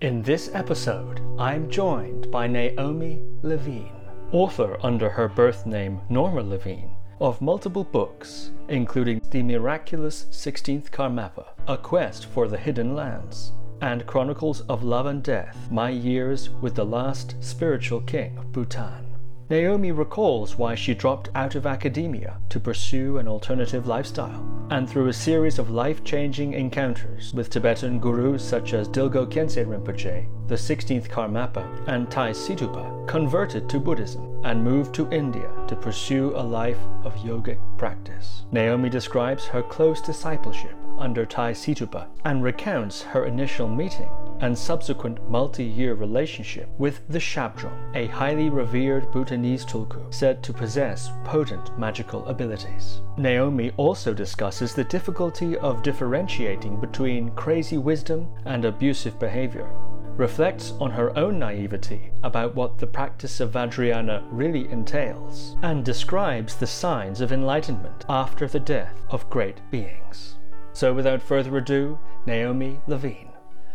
[0.00, 3.92] In this episode, I'm joined by Naomi Levine,
[4.32, 11.48] author under her birth name Norma Levine of multiple books, including The Miraculous 16th Karmapa,
[11.68, 13.52] A Quest for the Hidden Lands,
[13.82, 19.09] and Chronicles of Love and Death My Years with the Last Spiritual King of Bhutan.
[19.50, 25.08] Naomi recalls why she dropped out of academia to pursue an alternative lifestyle, and through
[25.08, 30.54] a series of life changing encounters with Tibetan gurus such as Dilgo Khyentse Rinpoche, the
[30.54, 36.44] 16th Karmapa, and Tai Situpa, converted to Buddhism and moved to India to pursue a
[36.44, 38.44] life of yogic practice.
[38.52, 44.10] Naomi describes her close discipleship under Tai Situpa and recounts her initial meeting
[44.40, 50.52] and subsequent multi year relationship with the Shabdrung, a highly revered Bhutanese tulku said to
[50.52, 53.02] possess potent magical abilities.
[53.16, 59.70] Naomi also discusses the difficulty of differentiating between crazy wisdom and abusive behavior
[60.16, 66.56] reflects on her own naivety about what the practice of Vajrayana really entails, and describes
[66.56, 70.36] the signs of enlightenment after the death of great beings.
[70.72, 73.30] So, without further ado, Naomi Levine.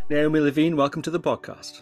[0.09, 1.81] Naomi Levine, welcome to the podcast.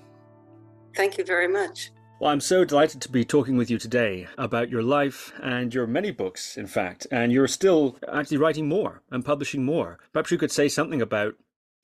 [0.95, 1.91] Thank you very much.
[2.19, 5.85] Well, I'm so delighted to be talking with you today about your life and your
[5.85, 9.99] many books, in fact, and you're still actually writing more and publishing more.
[10.13, 11.35] Perhaps you could say something about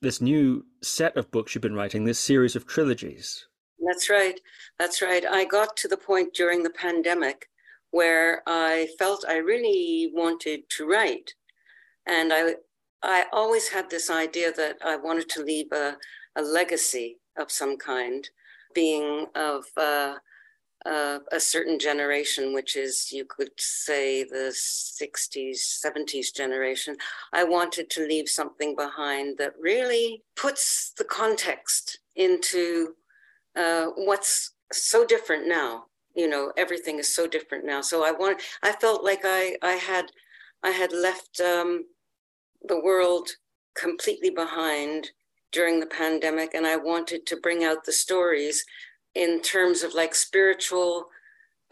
[0.02, 3.48] this new set of books you've been writing, this series of trilogies.
[3.86, 4.40] That's right.
[4.78, 5.26] That's right.
[5.26, 7.50] I got to the point during the pandemic
[7.92, 11.34] where I felt I really wanted to write.
[12.06, 12.56] And I
[13.02, 15.98] I always had this idea that I wanted to leave a,
[16.36, 18.28] a legacy of some kind,
[18.74, 20.16] being of uh,
[20.86, 26.96] uh, a certain generation, which is, you could say, the 60s, 70s generation.
[27.34, 32.96] I wanted to leave something behind that really puts the context into
[33.56, 35.86] uh, what's so different now.
[36.16, 37.82] You know, everything is so different now.
[37.82, 40.12] So I want, I felt like I, I had,
[40.64, 41.86] I had left um,
[42.68, 43.30] the world
[43.76, 45.10] completely behind
[45.52, 48.66] during the pandemic and I wanted to bring out the stories
[49.16, 51.08] in terms of like spiritual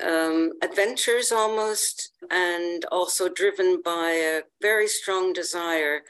[0.04, 6.02] um, adventures almost, and also driven by a very strong desire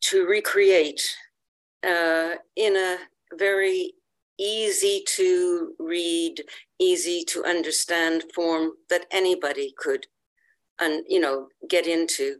[0.00, 1.08] to recreate
[1.86, 2.96] uh, in a
[3.34, 3.92] very
[4.38, 6.42] easy to read,
[6.80, 10.06] easy to understand form that anybody could
[10.80, 12.36] and you know get into.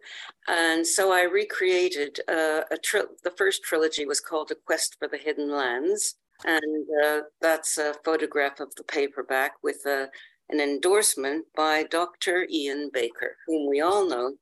[0.48, 5.08] And so i recreated uh, a tri- the first trilogy was called a quest for
[5.08, 6.16] the hidden lands.
[6.44, 10.08] And uh, that's a photograph of the paperback with a,
[10.50, 14.34] an endorsement by dr ian baker whom we all know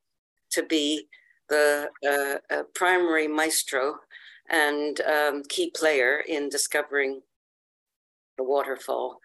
[0.52, 1.06] to be
[1.50, 3.96] the uh, primary maestro
[4.48, 7.20] and um, key player in discovering
[8.38, 9.20] the waterfall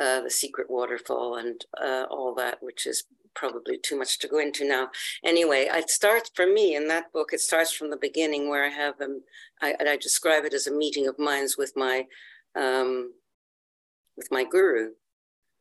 [0.00, 3.04] uh, the secret waterfall and uh, all that, which is
[3.34, 4.90] probably too much to go into now.
[5.24, 7.32] Anyway, it starts for me in that book.
[7.32, 9.22] It starts from the beginning where I have um,
[9.60, 12.06] I, I describe it as a meeting of minds with my
[12.54, 13.12] um,
[14.16, 14.90] with my guru,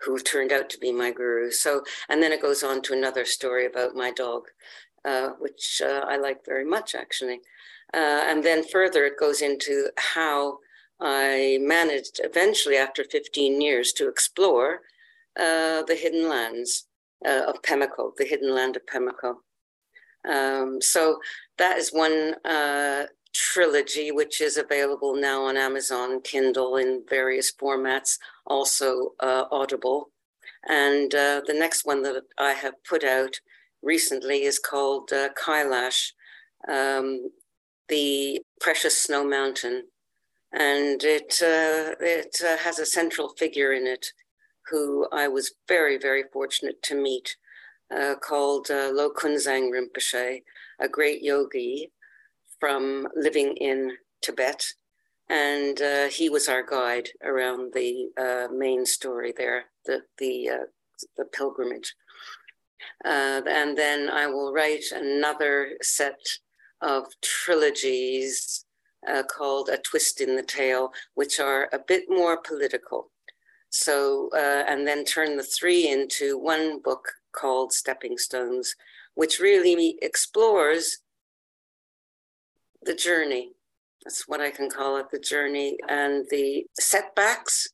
[0.01, 1.51] who turned out to be my guru.
[1.51, 4.43] So, and then it goes on to another story about my dog,
[5.05, 7.41] uh, which uh, I like very much actually.
[7.93, 10.59] Uh, and then further, it goes into how
[10.99, 14.81] I managed eventually, after 15 years, to explore
[15.39, 16.85] uh, the hidden lands
[17.25, 19.35] uh, of Pemako, the hidden land of Pemako.
[20.29, 21.19] Um, so
[21.57, 23.03] that is one uh,
[23.33, 30.11] trilogy, which is available now on Amazon, Kindle in various formats, also uh, Audible.
[30.67, 33.39] And uh, the next one that I have put out
[33.81, 36.11] recently is called uh, Kailash,
[36.67, 37.31] um,
[37.87, 39.85] the Precious Snow Mountain
[40.51, 44.07] and it uh, it uh, has a central figure in it
[44.69, 47.35] who I was very very fortunate to meet,
[47.95, 50.43] uh, called uh, Lo Kunzang Rinpoche,
[50.79, 51.91] a great yogi
[52.59, 54.65] from living in Tibet,
[55.29, 60.67] and uh, he was our guide around the uh, main story there, the the
[61.17, 61.95] the pilgrimage.
[63.03, 66.19] and then I will write another set
[66.81, 68.65] of trilogies
[69.07, 73.11] uh, called A Twist in the Tale, which are a bit more political.
[73.69, 78.75] So, uh, and then turn the three into one book called Stepping Stones,
[79.13, 80.99] which really explores
[82.81, 83.51] the journey.
[84.03, 87.69] That's what I can call it the journey and the setbacks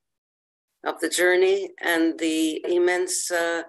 [0.86, 3.64] of the journey and the immense uh,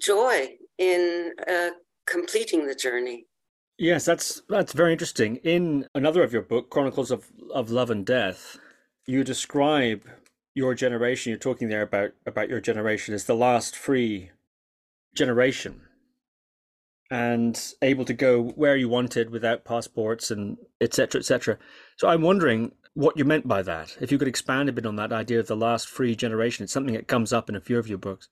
[0.00, 1.70] joy in uh,
[2.06, 3.26] completing the journey
[3.80, 5.36] Yes, that's that's very interesting.
[5.36, 8.58] In another of your book, Chronicles of, of Love and Death,
[9.06, 10.06] you describe
[10.54, 11.30] your generation.
[11.30, 14.30] You're talking there about about your generation, is the last free
[15.14, 15.82] generation.
[17.12, 21.58] And able to go where you wanted without passports and etc etc
[21.96, 23.96] so i'm wondering what you meant by that.
[24.00, 26.72] If you could expand a bit on that idea of the last free generation it's
[26.72, 28.28] something that comes up in a few of your books.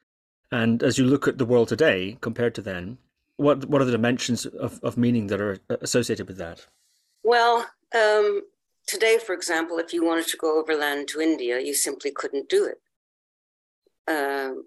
[0.50, 2.98] And as you look at the world today compared to then
[3.36, 6.66] what what are the dimensions of, of meaning that are associated with that?
[7.22, 8.42] Well um,
[8.88, 12.64] today for example if you wanted to go overland to india you simply couldn't do
[12.64, 12.80] it
[14.10, 14.64] um,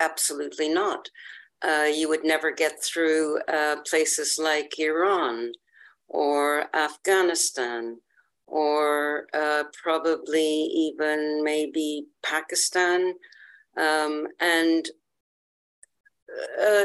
[0.00, 1.08] absolutely not
[1.64, 5.52] uh, you would never get through uh, places like Iran
[6.08, 7.98] or Afghanistan
[8.46, 13.14] or uh, probably even maybe Pakistan.
[13.78, 14.86] Um, and
[16.60, 16.84] uh,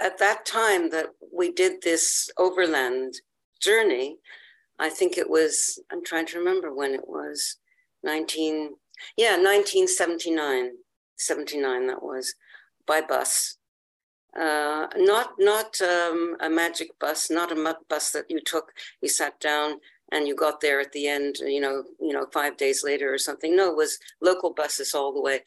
[0.00, 3.14] at that time that we did this overland
[3.60, 4.18] journey,
[4.78, 7.56] I think it was, I'm trying to remember when it was,
[8.04, 8.74] 19,
[9.16, 10.70] yeah, 1979,
[11.16, 12.34] 79 that was,
[12.86, 13.58] by bus
[14.38, 19.40] uh, not not um, a magic bus, not a bus that you took, you sat
[19.40, 19.80] down
[20.12, 23.18] and you got there at the end, you know, you know, five days later or
[23.18, 23.56] something.
[23.56, 25.40] No, it was local buses all the way.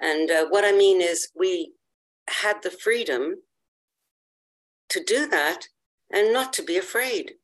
[0.00, 1.72] And uh, what I mean is, we
[2.28, 3.36] had the freedom
[4.90, 5.68] to do that
[6.12, 7.34] and not to be afraid.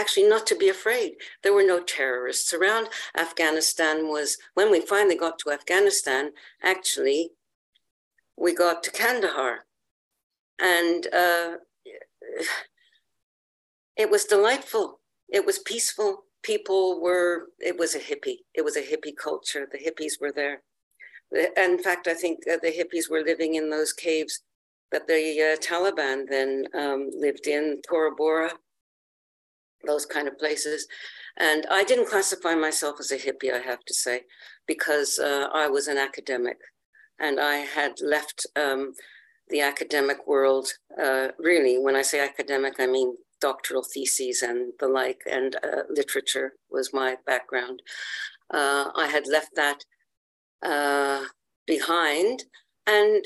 [0.00, 1.12] Actually, not to be afraid.
[1.42, 2.88] There were no terrorists around.
[3.16, 6.30] Afghanistan was, when we finally got to Afghanistan,
[6.62, 7.32] actually,
[8.36, 9.66] we got to Kandahar
[10.60, 11.56] and uh,
[13.96, 15.00] it was delightful.
[15.28, 16.24] It was peaceful.
[16.42, 17.48] People were.
[17.58, 18.40] It was a hippie.
[18.54, 19.68] It was a hippie culture.
[19.70, 20.62] The hippies were there.
[21.56, 24.42] In fact, I think the hippies were living in those caves
[24.90, 28.50] that the uh, Taliban then um, lived in, Tora Bora,
[29.86, 30.86] those kind of places.
[31.36, 34.22] And I didn't classify myself as a hippie, I have to say,
[34.66, 36.58] because uh, I was an academic
[37.18, 38.94] and I had left um,
[39.48, 40.68] the academic world.
[41.00, 45.82] Uh, really, when I say academic, I mean doctoral theses and the like, and uh,
[45.88, 47.82] literature was my background.
[48.52, 49.84] Uh, I had left that
[50.62, 51.24] uh,
[51.66, 52.44] behind.
[52.86, 53.24] And,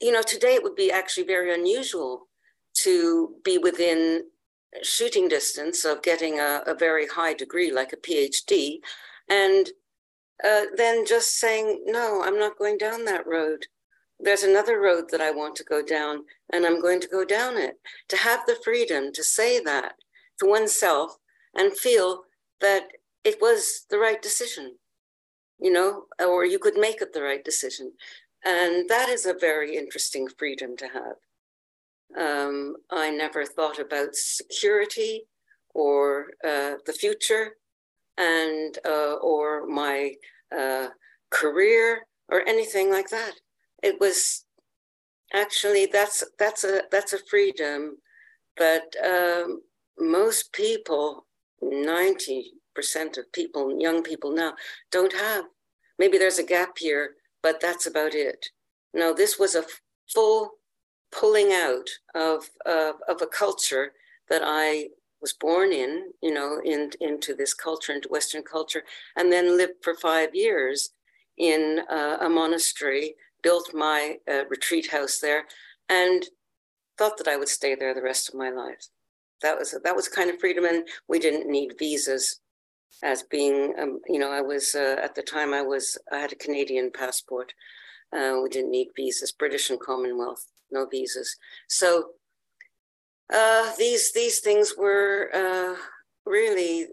[0.00, 2.28] you know, today it would be actually very unusual
[2.74, 4.24] to be within
[4.82, 8.78] shooting distance of getting a, a very high degree, like a PhD,
[9.28, 9.68] and
[10.44, 13.66] uh, then just saying, no, I'm not going down that road
[14.22, 17.56] there's another road that I want to go down, and I'm going to go down
[17.56, 17.74] it.
[18.08, 19.94] To have the freedom to say that
[20.38, 21.16] to oneself
[21.54, 22.22] and feel
[22.60, 22.84] that
[23.24, 24.76] it was the right decision,
[25.60, 27.92] you know, or you could make it the right decision.
[28.44, 31.16] And that is a very interesting freedom to have.
[32.18, 35.24] Um, I never thought about security
[35.74, 37.52] or uh, the future
[38.18, 40.14] and uh, or my
[40.56, 40.88] uh,
[41.30, 43.32] career or anything like that.
[43.82, 44.44] It was
[45.32, 47.96] actually that's that's a that's a freedom
[48.58, 49.62] that um,
[49.98, 51.26] most people
[51.62, 52.42] 90%
[53.18, 54.54] of people young people now
[54.90, 55.44] don't have.
[55.98, 58.46] Maybe there's a gap here but that's about it.
[58.94, 59.64] No this was a
[60.12, 60.52] full
[61.12, 63.92] pulling out of, of, of a culture
[64.28, 64.88] that i
[65.20, 68.82] was born in you know in, into this culture into western culture
[69.16, 70.90] and then lived for five years
[71.38, 75.44] in uh, a monastery built my uh, retreat house there,
[75.88, 76.24] and
[76.96, 78.88] thought that I would stay there the rest of my life.
[79.42, 82.40] That was that was kind of freedom, and we didn't need visas.
[83.02, 86.32] As being, um, you know, I was uh, at the time I was I had
[86.32, 87.52] a Canadian passport.
[88.12, 91.36] Uh, we didn't need visas, British and Commonwealth, no visas.
[91.68, 92.10] So
[93.32, 95.76] uh, these these things were uh,
[96.26, 96.86] really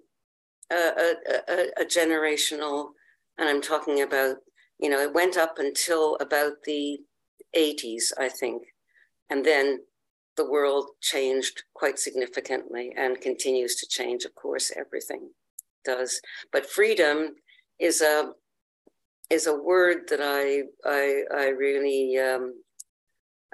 [0.71, 2.89] a, a, a, generational,
[3.37, 4.37] and I'm talking about
[4.79, 6.99] you know, it went up until about the
[7.55, 8.63] 80s, I think.
[9.29, 9.79] And then
[10.37, 14.23] the world changed quite significantly and continues to change.
[14.23, 15.29] Of course, everything
[15.83, 16.21] does.
[16.51, 17.35] But freedom
[17.77, 18.31] is a
[19.29, 22.55] is a word that I I, I really um,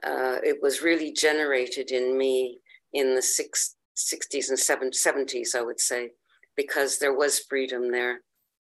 [0.05, 2.59] uh, it was really generated in me
[2.93, 6.12] in the six, 60s and 70s, I would say,
[6.55, 8.21] because there was freedom there.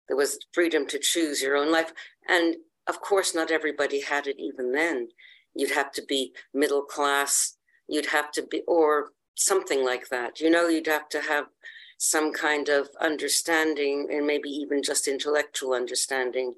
[0.07, 1.93] There was freedom to choose your own life.
[2.29, 2.57] And
[2.87, 5.09] of course, not everybody had it even then.
[5.55, 7.57] You'd have to be middle class,
[7.89, 10.41] you'd have to be, or something like that.
[10.41, 11.47] You know, you'd have to have
[11.99, 16.55] some kind of understanding and maybe even just intellectual understanding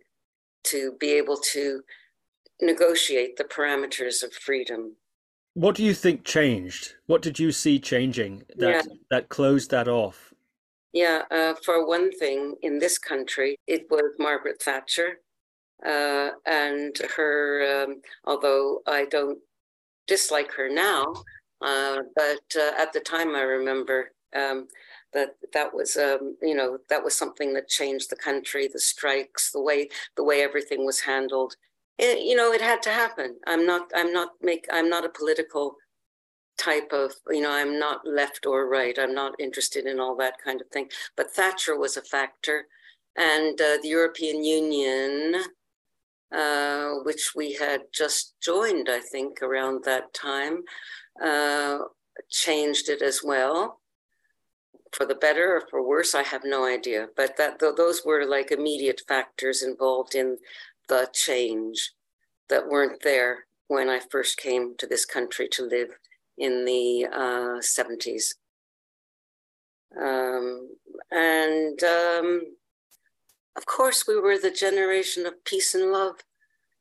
[0.64, 1.82] to be able to
[2.62, 4.96] negotiate the parameters of freedom.
[5.54, 6.94] what do you think changed?
[7.06, 8.94] What did you see changing that yeah.
[9.10, 10.32] that closed that off?
[10.92, 15.20] Yeah, uh, for one thing, in this country, it was Margaret Thatcher,
[15.84, 17.84] uh, and her.
[17.84, 19.38] Um, although I don't
[20.06, 21.14] dislike her now,
[21.60, 24.68] uh, but uh, at the time, I remember um,
[25.12, 28.68] that that was um, you know that was something that changed the country.
[28.68, 31.56] The strikes, the way the way everything was handled.
[31.98, 33.36] It, you know, it had to happen.
[33.46, 33.90] I'm not.
[33.94, 34.66] I'm not make.
[34.72, 35.76] I'm not a political
[36.58, 38.98] type of, you know, I'm not left or right.
[38.98, 40.88] I'm not interested in all that kind of thing.
[41.16, 42.66] But Thatcher was a factor.
[43.16, 45.42] And uh, the European Union,
[46.34, 50.62] uh, which we had just joined, I think, around that time,
[51.22, 51.78] uh,
[52.30, 53.80] changed it as well.
[54.92, 57.08] For the better or for worse, I have no idea.
[57.16, 60.36] But that th- those were like immediate factors involved in
[60.92, 61.92] the change
[62.50, 65.88] that weren't there when I first came to this country to live
[66.36, 68.34] in the uh, 70s.
[69.98, 70.68] Um,
[71.10, 72.42] and um,
[73.56, 76.16] of course, we were the generation of peace and love.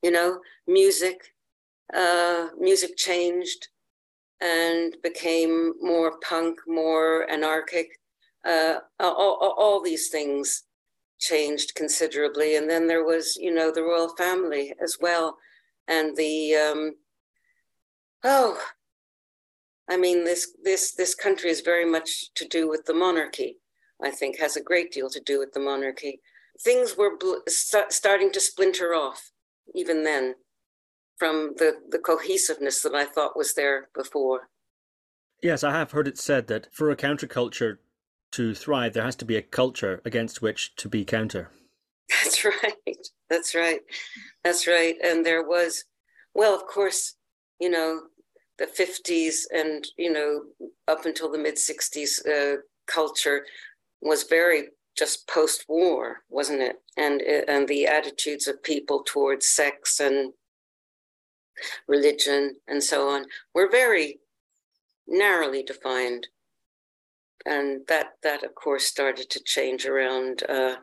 [0.03, 1.34] You know, music,
[1.94, 3.70] uh, music changed
[4.41, 8.00] and became more punk, more anarchic.
[8.44, 10.63] Uh, all, all, all, these things
[11.22, 12.58] changed considerably.
[12.58, 15.38] And then there was, you know, the royal family as well.
[15.88, 16.96] And the, um,
[18.24, 18.62] oh,
[19.90, 23.58] I mean, this this this country is very much to do with the monarchy.
[24.04, 26.22] I think has a great deal to do with the monarchy.
[26.63, 29.32] Things were bl- st- starting to splinter off
[29.75, 30.36] even then
[31.18, 34.50] from the the cohesiveness that I thought was there before.
[35.42, 37.78] Yes, I have heard it said that for a counterculture
[38.32, 41.50] to thrive, there has to be a culture against which to be counter.
[42.24, 43.08] That's right.
[43.30, 43.82] That's right.
[44.44, 44.96] That's right.
[45.04, 45.86] And there was,
[46.34, 47.16] well, of course,
[47.60, 48.02] you know,
[48.62, 50.44] the 50s and you know
[50.88, 53.44] up until the mid 60s uh, culture
[54.02, 60.34] was very just post-war wasn't it and and the attitudes of people towards sex and
[61.88, 64.20] religion and so on were very
[65.08, 66.28] narrowly defined
[67.46, 70.76] and that that of course started to change around uh,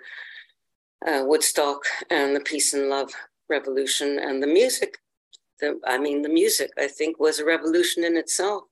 [1.07, 3.13] uh, Woodstock and the peace and love
[3.49, 4.99] revolution and the music
[5.61, 8.65] the, I mean, the music, I think, was a revolution in itself.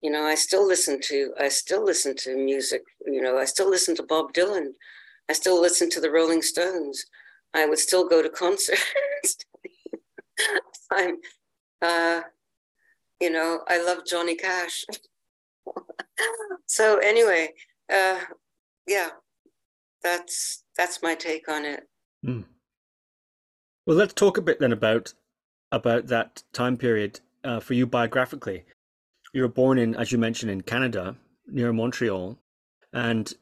[0.00, 2.82] You know, I still listen to, I still listen to music.
[3.06, 4.72] You know, I still listen to Bob Dylan.
[5.28, 7.04] I still listen to the Rolling Stones.
[7.54, 9.36] I would still go to concerts.
[10.90, 11.16] I'm,
[11.80, 12.22] uh,
[13.20, 14.84] you know, I love Johnny Cash.
[16.66, 17.50] so anyway,
[17.92, 18.20] uh,
[18.86, 19.10] yeah,
[20.02, 21.88] that's that's my take on it.
[22.24, 22.44] Mm.
[23.86, 25.14] Well, let's talk a bit then about
[25.72, 28.64] about that time period uh, for you biographically.
[29.32, 31.16] You were born in, as you mentioned, in Canada
[31.46, 32.38] near Montreal,
[32.92, 33.32] and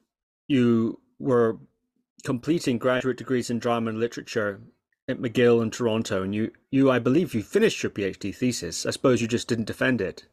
[0.48, 1.58] you were
[2.24, 4.60] completing graduate degrees in drama and literature
[5.08, 6.22] at McGill and Toronto.
[6.22, 8.86] And you, you, I believe, you finished your PhD thesis.
[8.86, 10.24] I suppose you just didn't defend it.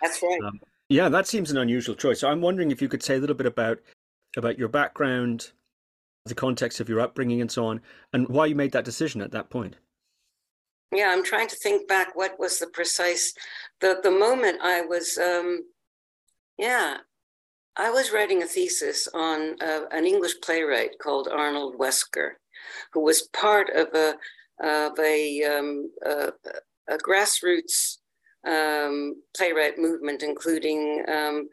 [0.00, 0.40] That's right.
[0.44, 2.20] Um, yeah, that seems an unusual choice.
[2.20, 3.78] So I'm wondering if you could say a little bit about
[4.36, 5.52] about your background,
[6.26, 7.80] the context of your upbringing and so on,
[8.12, 9.76] and why you made that decision at that point.
[10.92, 13.34] Yeah, I'm trying to think back what was the precise
[13.80, 15.64] the the moment I was um
[16.58, 16.98] yeah,
[17.76, 22.32] I was writing a thesis on uh, an English playwright called Arnold Wesker,
[22.92, 24.16] who was part of a
[24.60, 26.32] of a, um, a,
[26.88, 27.98] a grassroots
[28.48, 31.48] um, playwright movement, including um,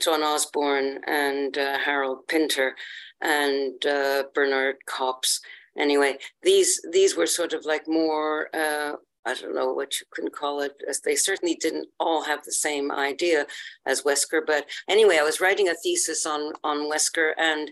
[0.00, 2.74] John Osborne and uh, Harold Pinter
[3.20, 5.40] and uh, Bernard Kops.
[5.76, 8.94] Anyway, these these were sort of like more uh,
[9.26, 10.72] I don't know what you can call it.
[10.88, 13.46] As they certainly didn't all have the same idea
[13.86, 17.70] as Wesker, but anyway, I was writing a thesis on on Wesker, and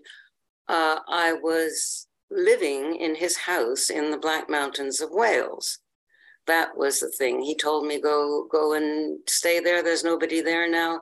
[0.68, 5.78] uh, I was living in his house in the Black Mountains of Wales.
[6.47, 7.43] That was the thing.
[7.43, 9.83] He told me go go and stay there.
[9.83, 11.00] There's nobody there now,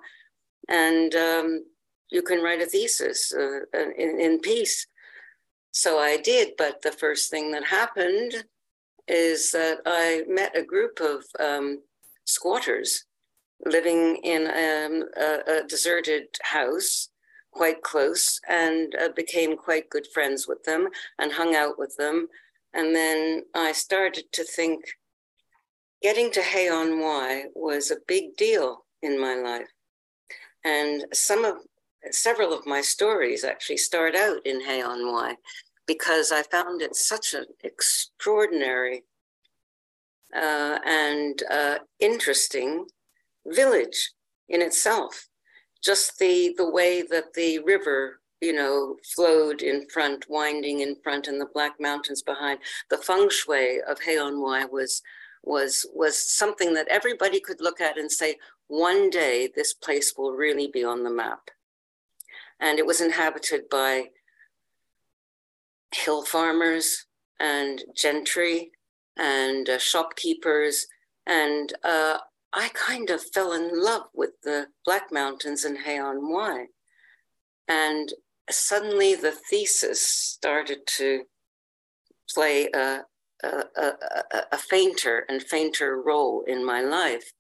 [0.68, 1.64] and um,
[2.10, 3.60] you can write a thesis uh,
[3.98, 4.86] in, in peace.
[5.72, 8.44] So I did, but the first thing that happened
[9.08, 11.82] is that I met a group of um,
[12.24, 13.04] squatters
[13.66, 17.08] living in um, a, a, deserted house
[17.50, 22.28] quite close and uh, became quite good friends with them and hung out with them.
[22.72, 24.84] And then I started to think
[26.04, 29.73] getting to Hay-on-Wye was a big deal in my life.
[30.62, 31.56] And some of
[32.11, 35.37] several of my stories actually start out in Hay-on-Wye
[35.87, 39.04] because I found it such an extraordinary
[40.37, 42.84] uh, and uh, interesting
[43.46, 44.12] village
[44.50, 45.28] in itself.
[45.82, 51.28] Just the the way that the river, you know, flowed in front, winding in front,
[51.28, 52.58] and the Black Mountains behind.
[52.90, 55.00] The feng shui of Hay-on-Wye was
[55.44, 60.32] was was something that everybody could look at and say, one day this place will
[60.32, 61.50] really be on the map.
[62.60, 64.10] And it was inhabited by
[65.94, 67.06] hill farmers
[67.38, 68.70] and gentry
[69.16, 70.86] and uh, shopkeepers.
[71.26, 72.18] And uh,
[72.52, 76.66] I kind of fell in love with the Black Mountains and Hay-on-Wye.
[77.68, 78.12] And
[78.50, 81.24] suddenly the thesis started to
[82.32, 83.00] play a,
[83.44, 87.32] a, a, a, fainter and fainter role in my life.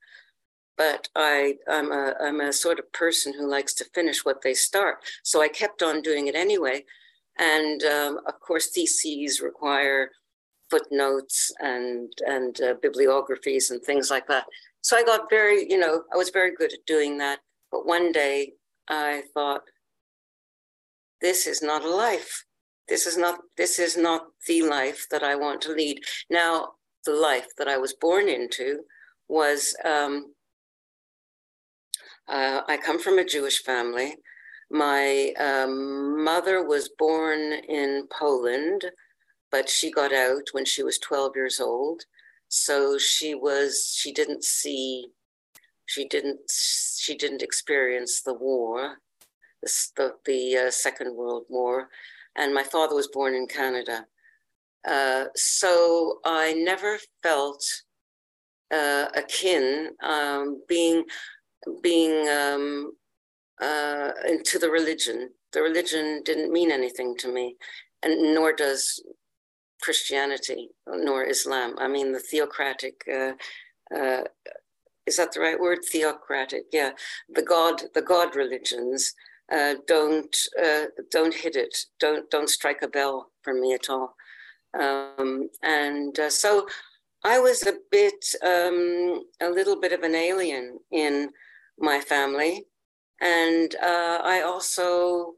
[0.76, 4.54] But I, I'm, a, I'm a sort of person who likes to finish what they
[4.54, 4.98] start.
[5.22, 6.84] So I kept on doing it anyway.
[7.38, 10.10] And um, of course, theses require
[10.70, 14.44] footnotes and and uh, bibliographies and things like that.
[14.82, 17.40] So I got very, you know, I was very good at doing that.
[17.70, 18.54] But one day
[18.88, 19.62] I thought,
[21.20, 22.44] this is not a life.
[22.88, 26.00] This is not this is not the life that I want to lead.
[26.30, 26.72] Now,
[27.04, 28.80] the life that I was born into
[29.28, 30.34] was um,
[32.28, 34.16] uh, I come from a Jewish family.
[34.70, 38.84] My um, mother was born in Poland,
[39.50, 42.02] but she got out when she was 12 years old.
[42.48, 45.08] So she was, she didn't see,
[45.86, 48.98] she didn't, she didn't experience the war,
[49.62, 51.88] the, the, uh, Second World War.
[52.36, 54.06] And my father was born in Canada.
[54.86, 57.64] Uh, so I never felt
[58.72, 61.04] uh, akin um, being
[61.82, 62.92] being um,
[63.60, 65.30] uh, into the religion.
[65.52, 67.56] The religion didn't mean anything to me,
[68.02, 69.02] and nor does
[69.80, 71.76] Christianity, nor Islam.
[71.78, 73.02] I mean, the theocratic.
[73.12, 73.32] Uh,
[73.94, 74.24] uh,
[75.06, 75.80] is that the right word?
[75.84, 76.92] Theocratic, yeah.
[77.28, 79.14] The God, the God religions
[79.52, 81.76] uh, don't uh, don't hit it.
[82.00, 84.14] Don't don't strike a bell for me at all.
[84.78, 86.66] Um, and uh, so
[87.24, 91.30] I was a bit, um, a little bit of an alien in
[91.78, 92.66] my family.
[93.20, 95.32] And uh, I also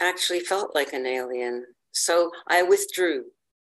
[0.00, 1.64] actually felt like an alien.
[1.92, 3.26] So I withdrew.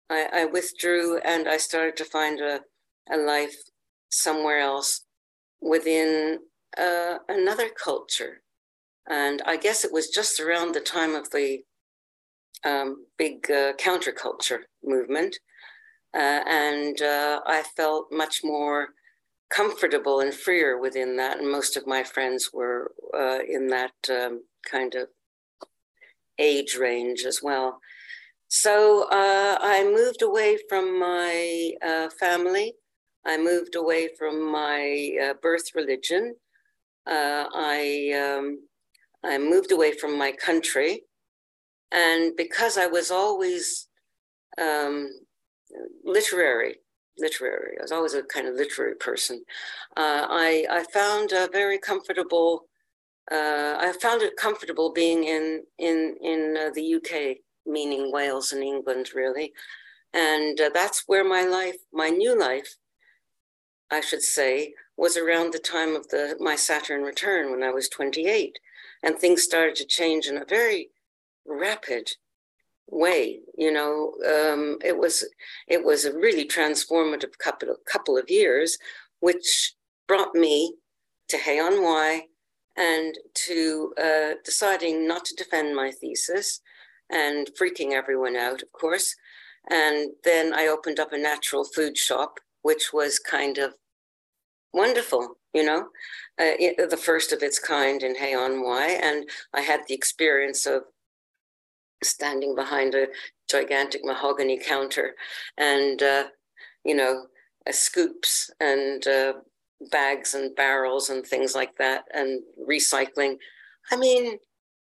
[0.08, 2.60] I, I withdrew and I started to find a,
[3.10, 3.56] a life
[4.08, 5.02] somewhere else
[5.60, 6.38] within
[6.78, 8.42] uh, another culture.
[9.08, 11.60] And I guess it was just around the time of the
[12.64, 15.38] um, big uh, counterculture movement.
[16.14, 18.88] Uh, and uh, I felt much more
[19.50, 21.38] comfortable and freer within that.
[21.38, 25.08] And most of my friends were uh, in that um, kind of
[26.38, 27.80] age range as well.
[28.48, 32.74] So uh, I moved away from my uh, family.
[33.24, 36.36] I moved away from my birth religion.
[37.08, 38.60] I um,
[39.26, 41.02] I moved away from my country,
[41.92, 43.88] and because I was always
[44.58, 45.10] um,
[46.04, 46.76] literary,
[47.18, 47.76] literary.
[47.78, 49.44] I was always a kind of literary person.
[49.96, 52.68] Uh, I I found a very comfortable.
[53.30, 58.62] Uh, I found it comfortable being in in in uh, the UK, meaning Wales and
[58.62, 59.52] England, really,
[60.14, 62.76] and uh, that's where my life, my new life,
[63.90, 67.88] I should say, was around the time of the my Saturn return when I was
[67.88, 68.58] 28,
[69.06, 70.90] and things started to change in a very
[71.46, 72.10] rapid
[72.88, 75.24] way you know um, it was
[75.68, 78.78] it was a really transformative couple of, couple of years
[79.20, 79.74] which
[80.08, 80.74] brought me
[81.28, 82.22] to Hay-on-Wye
[82.76, 86.60] and to uh, deciding not to defend my thesis
[87.10, 89.14] and freaking everyone out of course.
[89.68, 93.74] And then i opened up a natural food shop which was kind of
[94.72, 95.88] wonderful you know
[96.38, 100.82] uh, the first of its kind in Hay-on-Wye and i had the experience of
[102.02, 103.06] standing behind a
[103.50, 105.14] gigantic mahogany counter
[105.56, 106.24] and, uh,
[106.84, 107.26] you know,
[107.66, 109.34] uh, scoops and uh,
[109.90, 113.36] bags and barrels and things like that and recycling.
[113.90, 114.38] I mean,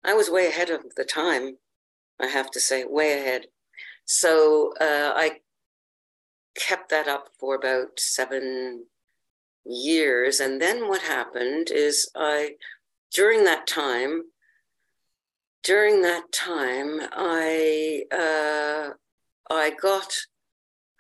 [0.04, 1.58] I was way ahead of the time,
[2.20, 3.48] I have to say, way ahead.
[4.06, 5.40] So uh, I
[6.58, 8.86] kept that up for about seven
[9.66, 10.40] years.
[10.40, 12.56] And then what happened is I,
[13.14, 14.24] during that time,
[15.64, 18.94] during that time, I uh,
[19.54, 20.12] I got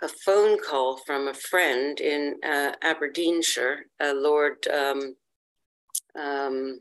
[0.04, 5.16] a phone call from a friend in uh, Aberdeenshire, uh, Lord um,
[6.20, 6.80] um,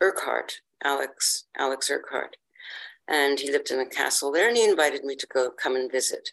[0.00, 2.36] Urquhart, Alex Alex Urquhart,
[3.08, 5.90] and he lived in a castle there, and he invited me to go come and
[5.90, 6.30] visit.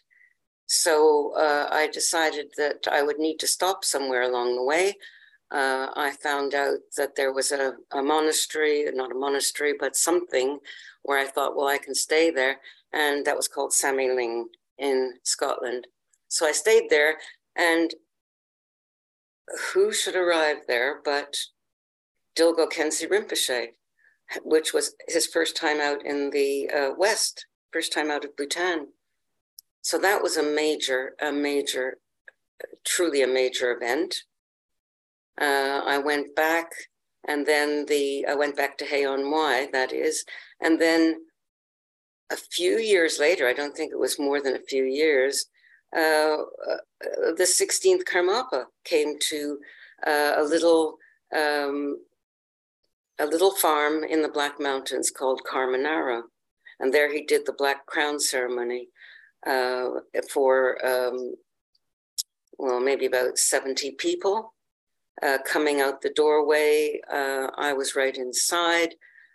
[0.66, 4.94] So uh, I decided that I would need to stop somewhere along the way.
[5.50, 10.58] Uh, I found out that there was a, a monastery, not a monastery, but something
[11.02, 12.56] where I thought, well, I can stay there.
[12.92, 14.48] And that was called Samye Ling
[14.78, 15.86] in Scotland.
[16.28, 17.18] So I stayed there,
[17.54, 17.94] and
[19.72, 21.36] who should arrive there but
[22.36, 23.68] Dilgo Khyentse Rinpoche,
[24.42, 28.88] which was his first time out in the uh, West, first time out of Bhutan.
[29.86, 31.98] So that was a major, a major,
[32.84, 34.24] truly a major event.
[35.40, 36.72] Uh, I went back,
[37.28, 40.24] and then the I went back to Hay-on-Wye, that is,
[40.60, 41.26] and then
[42.32, 45.46] a few years later, I don't think it was more than a few years,
[45.96, 49.60] uh, uh the 16th Karmapa came to
[50.04, 50.96] uh, a little
[51.32, 51.98] um,
[53.20, 56.22] a little farm in the Black Mountains called Karmanara,
[56.80, 58.88] and there he did the Black Crown ceremony
[59.46, 59.88] uh,
[60.32, 61.34] for, um,
[62.58, 64.54] well, maybe about 70 people
[65.22, 67.00] uh, coming out the doorway.
[67.10, 68.94] Uh, I was right inside.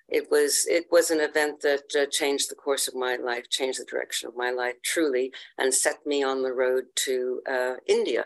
[0.09, 3.79] It was it was an event that uh, changed the course of my life, changed
[3.79, 8.25] the direction of my life truly, and set me on the road to uh, India.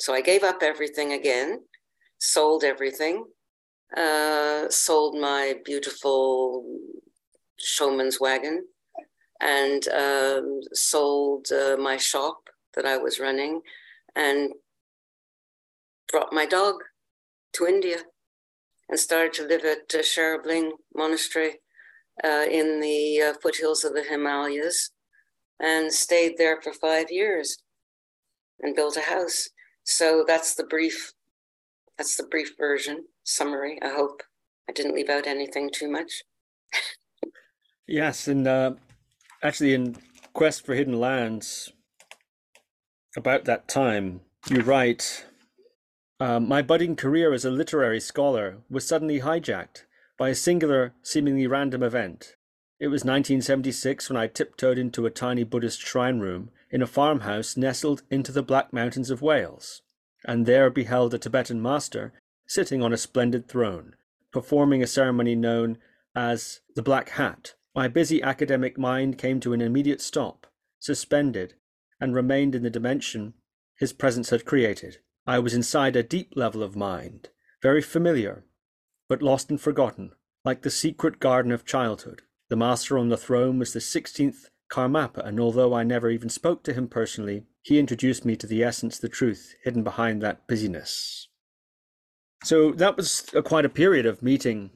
[0.00, 1.60] So I gave up everything again,
[2.18, 3.26] sold everything,
[3.96, 6.64] uh, sold my beautiful
[7.58, 8.64] showman's wagon,
[9.42, 13.60] and um, sold uh, my shop that I was running
[14.14, 14.50] and
[16.10, 16.76] brought my dog
[17.54, 17.98] to India
[18.88, 21.60] and started to live at uh, Sherabling Monastery
[22.22, 24.90] uh, in the uh, foothills of the Himalayas
[25.58, 27.58] and stayed there for five years
[28.60, 29.48] and built a house.
[29.84, 31.12] So that's the brief,
[31.98, 33.78] that's the brief version, summary.
[33.82, 34.22] I hope
[34.68, 36.22] I didn't leave out anything too much.
[37.86, 38.74] yes, and uh,
[39.42, 39.96] actually in
[40.32, 41.72] Quest for Hidden Lands,
[43.16, 45.26] about that time, you write,
[46.20, 49.84] uh, My budding career as a literary scholar was suddenly hijacked
[50.16, 52.36] by a singular, seemingly random event.
[52.80, 57.56] It was 1976 when I tiptoed into a tiny Buddhist shrine room in a farmhouse
[57.56, 59.82] nestled into the Black Mountains of Wales,
[60.24, 62.12] and there beheld a Tibetan master
[62.46, 63.94] sitting on a splendid throne,
[64.32, 65.78] performing a ceremony known
[66.16, 70.46] as the Black Hat, my busy academic mind came to an immediate stop,
[70.78, 71.54] suspended,
[72.00, 73.34] and remained in the dimension
[73.76, 74.98] his presence had created.
[75.26, 77.30] I was inside a deep level of mind,
[77.62, 78.44] very familiar,
[79.08, 80.12] but lost and forgotten,
[80.44, 82.22] like the secret garden of childhood.
[82.48, 86.62] The master on the throne was the 16th Karmapa, and although I never even spoke
[86.64, 91.28] to him personally, he introduced me to the essence, the truth hidden behind that busyness.
[92.44, 94.70] So that was a, quite a period of meeting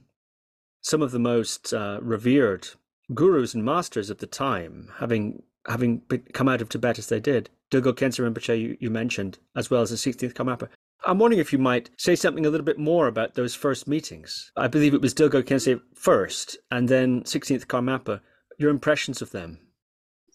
[0.81, 2.69] some of the most uh, revered
[3.15, 7.51] gurus and masters of the time, having having come out of Tibet as they did,
[7.71, 10.69] Dilgo Khyentse Rinpoche you, you mentioned, as well as the 16th Karmapa.
[11.05, 14.53] I'm wondering if you might say something a little bit more about those first meetings.
[14.57, 18.21] I believe it was Dilgo Khyentse first, and then 16th Karmapa.
[18.59, 19.59] Your impressions of them?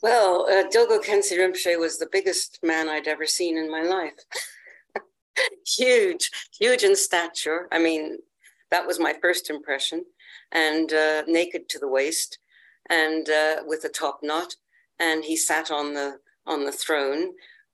[0.03, 4.13] Well, uh, Dilgo Khyentse Rinpoche was the biggest man I'd ever seen in my life.
[5.65, 6.29] huge,
[6.59, 7.67] huge in stature.
[7.71, 8.17] I mean,
[8.69, 10.05] that was my first impression,
[10.51, 12.37] and uh, naked to the waist
[12.89, 14.55] and uh, with a top knot,
[14.99, 17.31] and he sat on the on the throne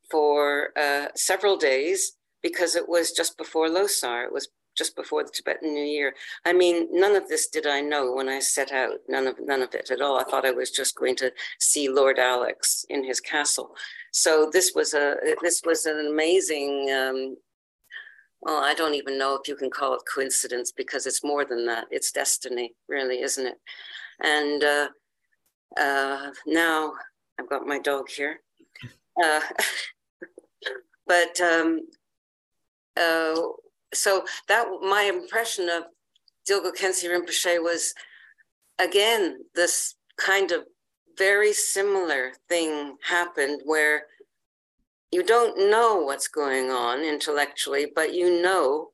[0.09, 4.25] for uh, several days because it was just before Losar.
[4.25, 6.13] It was just before the Tibetan New Year.
[6.45, 8.99] I mean, none of this did I know when I set out.
[9.09, 10.19] None of none of it at all.
[10.19, 13.75] I thought I was just going to see Lord Alex in his castle.
[14.13, 16.91] So this was a this was an amazing.
[16.91, 17.37] Um,
[18.41, 21.65] well, I don't even know if you can call it coincidence because it's more than
[21.65, 21.85] that.
[21.89, 23.55] It's destiny, really, isn't it?
[24.23, 24.89] And uh,
[25.79, 26.93] uh, now
[27.39, 28.39] I've got my dog here.
[29.19, 29.39] Uh,
[31.07, 31.79] but um,
[32.95, 33.33] uh,
[33.91, 35.85] so that my impression of
[36.47, 37.95] Dilgo Khyentse Rinpoche was
[38.77, 40.65] again this kind of
[41.17, 44.03] very similar thing happened where
[45.11, 48.89] you don't know what's going on intellectually, but you know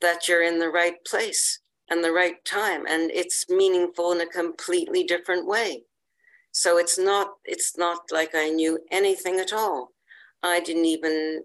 [0.00, 4.26] that you're in the right place and the right time and it's meaningful in a
[4.26, 5.82] completely different way.
[6.52, 9.92] So it's not it's not like i knew anything at all.
[10.42, 11.42] I didn't even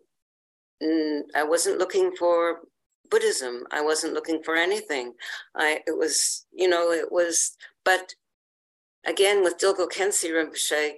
[0.83, 2.59] mm, i wasn't looking for
[3.09, 3.65] buddhism.
[3.71, 5.13] I wasn't looking for anything.
[5.55, 8.15] I it was you know it was but
[9.05, 10.93] again with dilgo khyentse rinpoche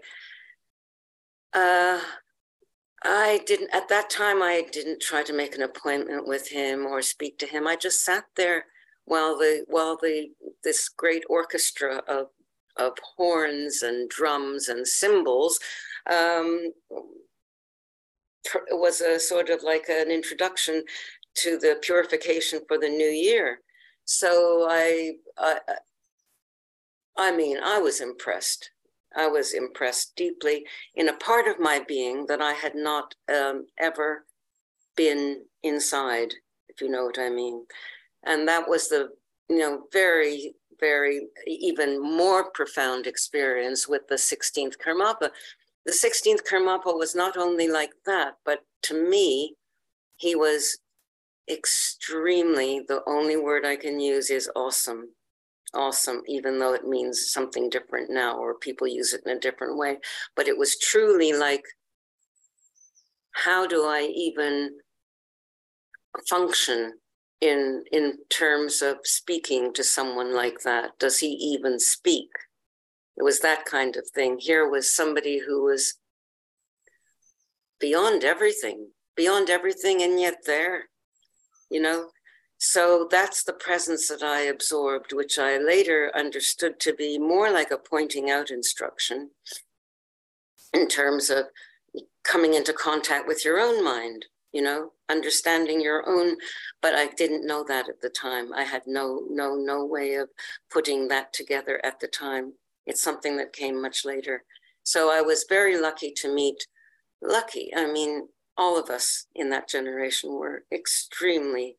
[1.53, 1.99] uh,
[3.03, 7.01] I didn't at that time I didn't try to make an appointment with him or
[7.01, 7.67] speak to him.
[7.67, 8.65] I just sat there
[9.11, 10.29] while the while the
[10.63, 12.27] this great orchestra of
[12.77, 15.59] of horns and drums and cymbals
[16.09, 16.71] um,
[18.69, 20.81] was a sort of like an introduction
[21.35, 23.59] to the purification for the new year.
[24.05, 25.59] So I, I,
[27.17, 28.71] I mean, I was impressed.
[29.13, 33.65] I was impressed deeply in a part of my being that I had not um,
[33.77, 34.25] ever
[34.95, 36.33] been inside,
[36.69, 37.65] if you know what I mean.
[38.23, 39.09] And that was the,
[39.49, 45.29] you know, very, very, even more profound experience with the 16th Karmapa.
[45.85, 49.55] The 16th Karmapa was not only like that, but to me,
[50.17, 50.77] he was
[51.49, 55.09] extremely, the only word I can use is awesome.
[55.73, 59.77] Awesome, even though it means something different now or people use it in a different
[59.77, 59.97] way.
[60.35, 61.63] But it was truly like,
[63.31, 64.71] how do I even
[66.27, 66.93] function
[67.41, 70.97] in in terms of speaking to someone like that?
[70.99, 72.29] Does he even speak?
[73.17, 74.37] It was that kind of thing.
[74.39, 75.95] Here was somebody who was
[77.79, 80.89] beyond everything, beyond everything, and yet there,
[81.69, 82.09] you know.
[82.57, 87.71] So that's the presence that I absorbed, which I later understood to be more like
[87.71, 89.31] a pointing out instruction
[90.71, 91.45] in terms of
[92.23, 96.37] coming into contact with your own mind, you know, understanding your own.
[96.81, 98.53] But I didn't know that at the time.
[98.53, 100.29] I had no, no, no way of
[100.71, 102.53] putting that together at the time.
[102.85, 104.43] It's something that came much later.
[104.83, 106.65] So I was very lucky to meet
[107.21, 107.71] lucky.
[107.75, 111.77] I mean, all of us in that generation were extremely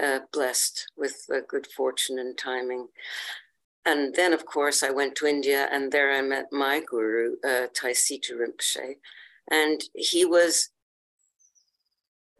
[0.00, 2.88] uh, blessed with good fortune and timing.
[3.86, 7.66] And then, of course, I went to India, and there I met my guru, uh,
[7.74, 8.96] Tai Situ Rinpoche,
[9.50, 10.70] and he was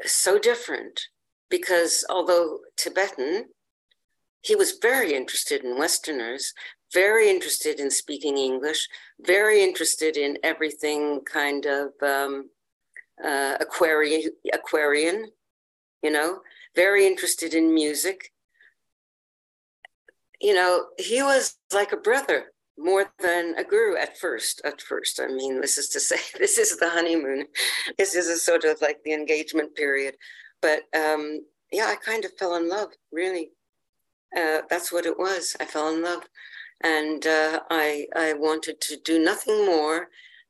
[0.04, 1.00] so different
[1.50, 3.46] because although Tibetan,
[4.42, 6.52] he was very interested in Westerners,
[6.92, 8.88] very interested in speaking English,
[9.20, 12.50] very interested in everything kind of um,
[13.22, 15.30] uh, Aquarian, Aquarian,
[16.02, 16.40] you know,
[16.74, 18.32] very interested in music.
[20.40, 24.60] You know, he was like a brother more than a guru at first.
[24.64, 27.46] At first, I mean, this is to say, this is the honeymoon.
[27.98, 30.16] This is a sort of like the engagement period.
[30.60, 33.50] But um, yeah, I kind of fell in love, really.
[34.36, 35.56] Uh, that's what it was.
[35.60, 36.24] I fell in love
[36.82, 40.08] and uh, I I wanted to do nothing more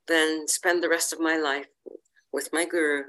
[0.09, 1.67] than spend the rest of my life
[2.33, 3.05] with my guru.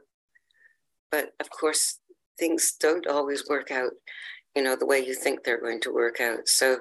[1.11, 1.99] But of course,
[2.37, 3.91] things don't always work out,
[4.55, 6.47] you know, the way you think they're going to work out.
[6.47, 6.79] So,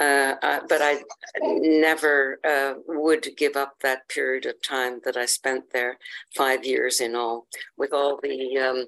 [0.00, 0.34] uh,
[0.68, 1.02] but I
[1.40, 5.98] never uh, would give up that period of time that I spent there,
[6.36, 7.46] five years in all,
[7.76, 8.86] with all the, um,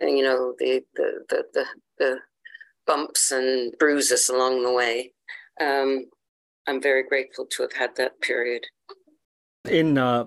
[0.00, 1.64] you know, the the the the,
[1.98, 2.18] the
[2.86, 5.12] bumps and bruises along the way.
[5.60, 6.06] Um,
[6.66, 8.66] I'm very grateful to have had that period.
[9.68, 10.26] In uh,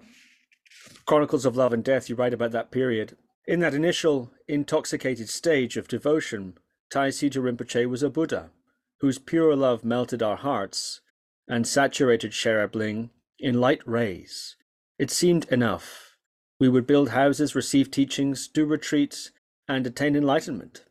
[1.05, 3.15] Chronicles of Love and Death, you write about that period.
[3.45, 6.55] In that initial intoxicated stage of devotion,
[6.89, 8.51] Tai Situ Rinpoche was a Buddha
[8.99, 11.01] whose pure love melted our hearts
[11.47, 14.55] and saturated Sherabling in light rays.
[14.97, 16.15] It seemed enough.
[16.59, 19.31] We would build houses, receive teachings, do retreats,
[19.67, 20.85] and attain enlightenment.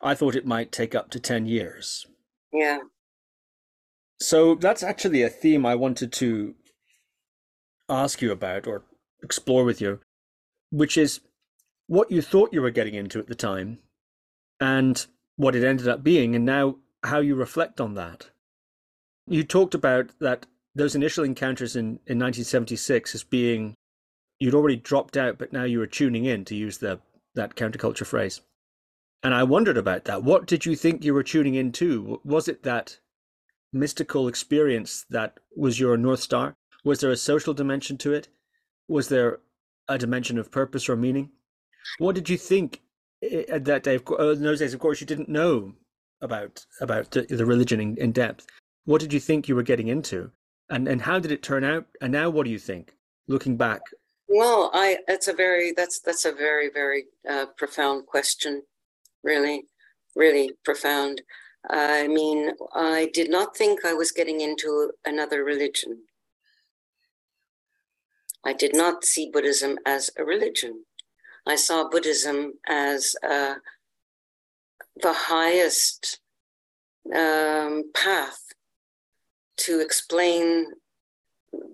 [0.00, 2.06] I thought it might take up to 10 years.
[2.52, 2.78] Yeah.
[4.20, 6.54] So that's actually a theme I wanted to
[7.88, 8.82] ask you about or
[9.22, 10.00] explore with you,
[10.70, 11.20] which is
[11.86, 13.78] what you thought you were getting into at the time
[14.60, 15.06] and
[15.38, 18.28] what it ended up being, and now how you reflect on that.
[19.28, 23.74] You talked about that those initial encounters in, in 1976 as being
[24.40, 26.98] you'd already dropped out, but now you were tuning in to use the
[27.34, 28.40] that counterculture phrase.
[29.22, 30.24] And I wondered about that.
[30.24, 32.20] What did you think you were tuning into?
[32.24, 32.98] Was it that
[33.72, 36.56] mystical experience that was your North Star?
[36.84, 38.26] Was there a social dimension to it?
[38.88, 39.38] Was there
[39.88, 41.30] a dimension of purpose or meaning?
[41.98, 42.82] What did you think
[43.22, 43.98] at that day?
[44.10, 45.72] Uh, in those days, of course, you didn't know
[46.20, 48.46] about about the religion in, in depth.
[48.84, 50.30] What did you think you were getting into,
[50.70, 51.86] and and how did it turn out?
[52.00, 52.94] And now, what do you think,
[53.26, 53.82] looking back?
[54.28, 58.62] Well, I that's a very that's that's a very very uh, profound question,
[59.22, 59.64] really,
[60.14, 61.22] really profound.
[61.70, 66.02] I mean, I did not think I was getting into another religion.
[68.44, 70.84] I did not see Buddhism as a religion.
[71.48, 73.54] I saw Buddhism as uh,
[75.02, 76.20] the highest
[77.14, 78.40] um, path
[79.58, 80.66] to explain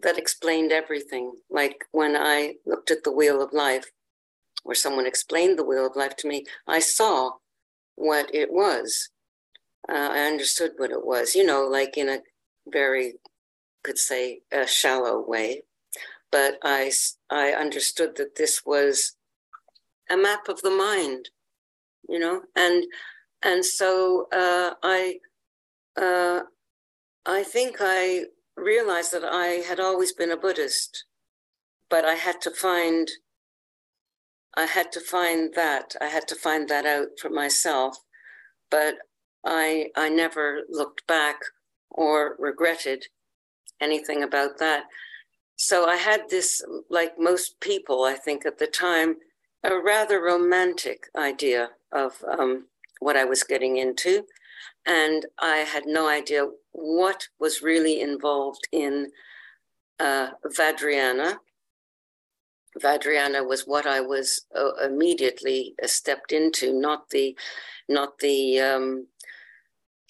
[0.03, 1.33] that explained everything.
[1.51, 3.87] Like when I looked at the wheel of life,
[4.65, 7.33] or someone explained the wheel of life to me, I saw
[7.97, 9.11] what it was
[9.89, 12.21] uh, I understood what it was, you know, like in a
[12.67, 13.15] very,
[13.83, 15.63] could say, a shallow way.
[16.31, 16.91] but I,
[17.31, 19.17] I understood that this was
[20.11, 21.31] a map of the mind,
[22.09, 22.85] you know, and
[23.43, 25.19] and so uh, I
[26.01, 26.41] uh,
[27.27, 28.25] I think I
[28.57, 31.05] realized that I had always been a Buddhist,
[31.91, 33.09] but I had to find
[34.57, 37.99] I had to find that I had to find that out for myself,
[38.71, 38.95] but
[39.45, 41.41] I I never looked back
[41.91, 43.07] or regretted
[43.81, 44.85] anything about that.
[45.57, 49.17] So I had this, like most people, I think at the time,
[49.65, 52.67] a rather romantic idea of um,
[53.01, 54.25] what I was getting into.
[54.87, 59.11] And I had no idea what was really involved in
[59.99, 61.37] uh, Vajrayana.
[62.79, 67.37] Vajrayana was what I was uh, immediately uh, stepped into, not the,
[67.89, 69.07] not the um,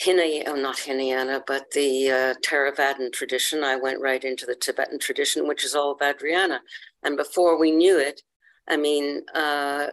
[0.02, 3.62] Hinayana, oh, not Hinayana, but the uh, Theravadan tradition.
[3.62, 6.58] I went right into the Tibetan tradition, which is all Vajrayana.
[7.04, 8.22] And before we knew it,
[8.68, 9.88] I mean, uh,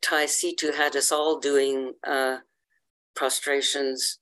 [0.00, 2.38] Tai Situ had us all doing uh,
[3.14, 4.18] prostrations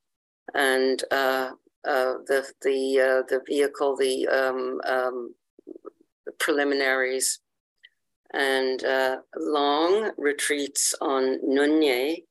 [0.55, 1.51] and uh,
[1.87, 5.35] uh, the the uh, the vehicle, the, um, um,
[6.39, 7.41] preliminaries,
[8.33, 12.25] and uh, long retreats on Nyungne,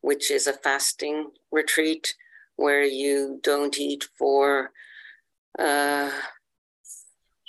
[0.00, 2.14] which is a fasting retreat
[2.56, 4.70] where you don't eat for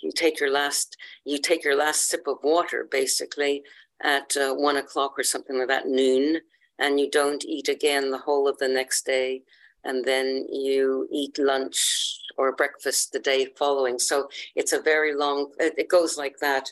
[0.03, 3.63] you take your last you take your last sip of water basically
[4.01, 6.39] at uh, one o'clock or something like that noon
[6.79, 9.41] and you don't eat again the whole of the next day
[9.83, 15.51] and then you eat lunch or breakfast the day following so it's a very long
[15.59, 16.69] it goes like that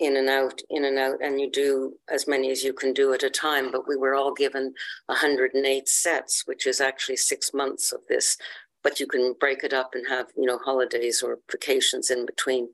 [0.00, 3.12] in and out, in and out, and you do as many as you can do
[3.12, 3.70] at a time.
[3.70, 4.72] But we were all given
[5.06, 8.38] 108 sets, which is actually six months of this.
[8.82, 12.68] But you can break it up and have, you know, holidays or vacations in between.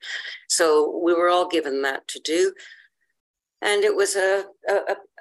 [0.48, 2.52] So we were all given that to do.
[3.62, 4.74] And it was a, a,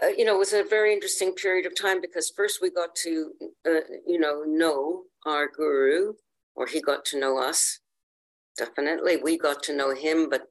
[0.04, 2.96] a you know, it was a very interesting period of time because first we got
[2.98, 3.32] to,
[3.66, 6.14] uh, you know, know our guru,
[6.56, 7.80] or he got to know us
[8.58, 9.18] definitely.
[9.18, 10.44] We got to know him, but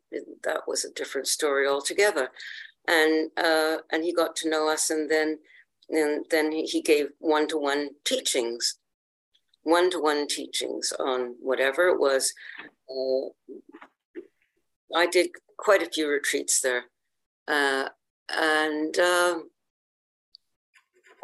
[0.42, 2.30] that was a different story altogether.
[2.86, 5.38] And uh, and he got to know us, and then
[5.88, 8.78] and then he gave one to one teachings,
[9.64, 12.32] one to one teachings on whatever it was.
[12.88, 13.28] Uh,
[14.96, 16.84] I did quite a few retreats there,
[17.48, 17.88] uh,
[18.28, 19.38] and uh,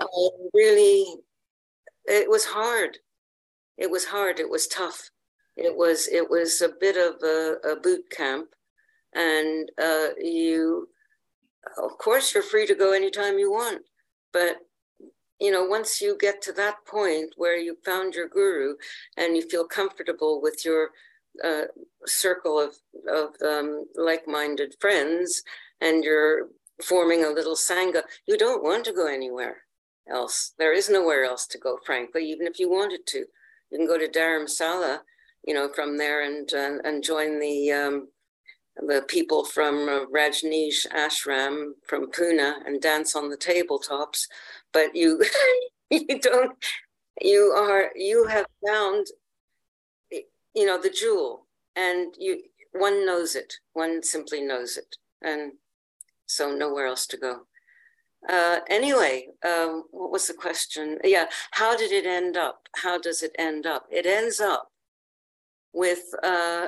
[0.00, 1.07] I really,
[2.07, 2.98] it was hard.
[3.79, 4.40] It was hard.
[4.40, 5.11] It was tough
[5.61, 8.48] it was it was a bit of a, a boot camp,
[9.14, 10.88] and uh, you,
[11.83, 13.83] of course, you're free to go anytime you want,
[14.33, 14.57] but
[15.40, 18.74] you know once you get to that point where you found your guru
[19.16, 20.90] and you feel comfortable with your
[21.44, 21.64] uh,
[22.07, 22.74] circle of
[23.09, 25.42] of um, like-minded friends,
[25.81, 26.48] and you're
[26.83, 29.59] forming a little sangha, you don't want to go anywhere
[30.11, 30.53] else.
[30.59, 33.24] There is nowhere else to go, frankly, even if you wanted to.
[33.70, 35.00] You can go to Dharamsala
[35.46, 38.09] you know, from there and and join the um,
[38.76, 44.26] the people from uh, Rajneesh Ashram from Pune and dance on the tabletops.
[44.73, 45.23] But you
[45.91, 46.57] you don't
[47.21, 49.07] you are you have found
[50.11, 53.55] you know the jewel and you one knows it.
[53.73, 54.97] One simply knows it.
[55.23, 55.53] And
[56.27, 57.41] so nowhere else to go.
[58.29, 60.99] Uh, anyway um, what was the question?
[61.03, 62.69] Yeah how did it end up?
[62.77, 63.87] How does it end up?
[63.91, 64.71] It ends up
[65.73, 66.67] with uh,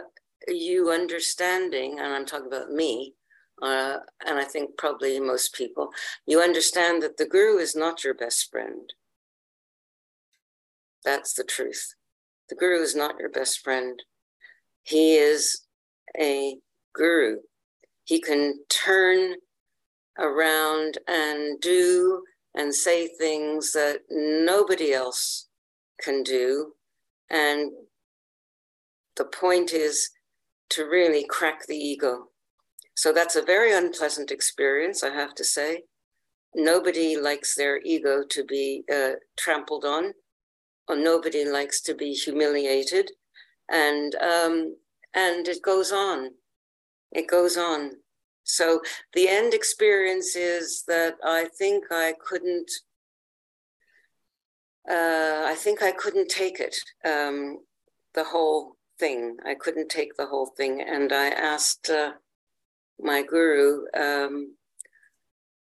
[0.49, 3.15] you understanding, and I'm talking about me,
[3.61, 5.91] uh, and I think probably most people,
[6.27, 8.93] you understand that the guru is not your best friend.
[11.05, 11.95] That's the truth.
[12.49, 14.03] The guru is not your best friend.
[14.83, 15.63] He is
[16.19, 16.57] a
[16.95, 17.39] guru.
[18.05, 19.35] He can turn
[20.19, 22.23] around and do
[22.55, 25.49] and say things that nobody else
[26.01, 26.73] can do
[27.31, 27.73] and
[29.17, 30.11] the point is
[30.71, 32.29] to really crack the ego.
[33.03, 35.83] So that's a very unpleasant experience, I have to say.
[36.55, 40.13] Nobody likes their ego to be uh, trampled on,
[40.87, 43.11] or nobody likes to be humiliated,
[43.69, 44.77] and um,
[45.15, 46.31] and it goes on.
[47.11, 47.91] It goes on.
[48.45, 48.81] So
[49.15, 52.71] the end experience is that I think I couldn't.
[54.89, 56.77] Uh, I think I couldn't take it.
[57.05, 57.65] Um,
[58.15, 59.39] the whole thing.
[59.45, 60.81] I couldn't take the whole thing.
[60.81, 62.13] And I asked uh,
[63.03, 64.55] my guru um,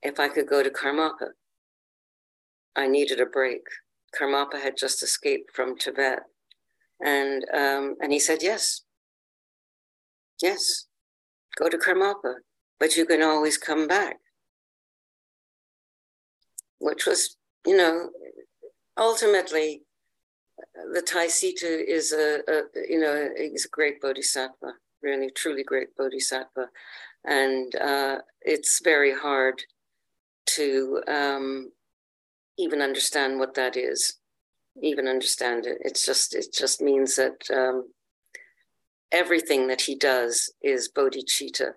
[0.02, 1.30] if I could go to Karmapa.
[2.76, 3.62] I needed a break.
[4.18, 6.20] Karmapa had just escaped from Tibet.
[7.02, 8.82] And, um, and he said, yes,
[10.42, 10.86] yes,
[11.58, 12.36] go to Karmapa,
[12.80, 14.18] but you can always come back.
[16.80, 18.10] Which was, you know,
[18.98, 19.84] ultimately
[20.94, 25.96] the Tai Situ is a, a you know, is a great bodhisattva, really, truly great
[25.98, 26.70] bodhisattva.
[27.30, 29.62] And uh, it's very hard
[30.56, 31.72] to um,
[32.58, 34.18] even understand what that is,
[34.82, 35.78] even understand it.
[35.82, 37.90] It's just, it just means that um,
[39.12, 41.74] everything that he does is bodhicitta.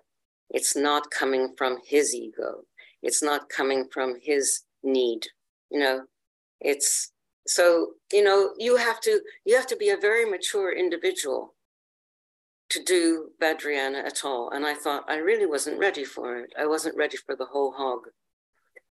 [0.49, 2.63] It's not coming from his ego.
[3.03, 5.27] It's not coming from his need.
[5.69, 6.01] You know,
[6.61, 7.11] it's
[7.45, 11.55] so you know you have to you have to be a very mature individual
[12.73, 14.49] to do Vajrayana at all.
[14.49, 16.51] And I thought I really wasn't ready for it.
[16.59, 17.99] I wasn't ready for the whole hog.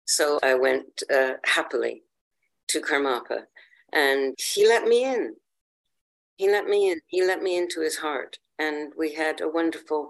[0.05, 2.03] So I went uh, happily
[2.69, 3.45] to Karmapa
[3.91, 5.35] and he let me in.
[6.37, 6.99] He let me in.
[7.07, 8.37] He let me into his heart.
[8.59, 10.09] And we had a wonderful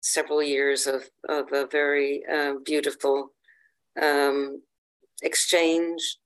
[0.00, 3.32] several years of, of a very uh, beautiful
[4.00, 4.62] um,
[5.22, 6.18] exchange.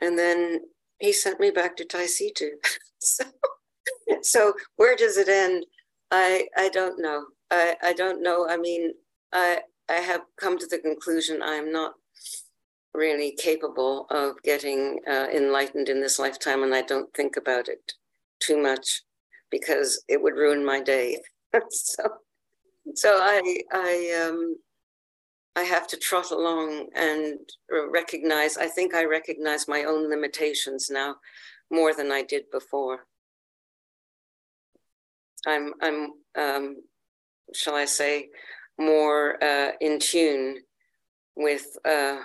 [0.00, 0.60] And then
[1.00, 2.50] he sent me back to Tai Situ.
[3.00, 3.24] so,
[4.22, 5.66] so where does it end?
[6.10, 7.26] I, I don't know.
[7.50, 8.48] I, I don't know.
[8.48, 8.92] I mean,
[9.32, 11.94] I, I have come to the conclusion I am not
[12.94, 17.92] really capable of getting uh, enlightened in this lifetime, and I don't think about it
[18.40, 19.02] too much
[19.50, 21.18] because it would ruin my day.
[21.70, 22.02] so,
[22.94, 24.56] so I, I, um,
[25.56, 27.38] I have to trot along and
[27.92, 28.56] recognize.
[28.56, 31.16] I think I recognize my own limitations now
[31.70, 33.06] more than I did before.
[35.46, 36.76] I'm, I'm, um,
[37.54, 38.28] shall I say,
[38.78, 40.58] more uh, in tune
[41.36, 42.18] with uh,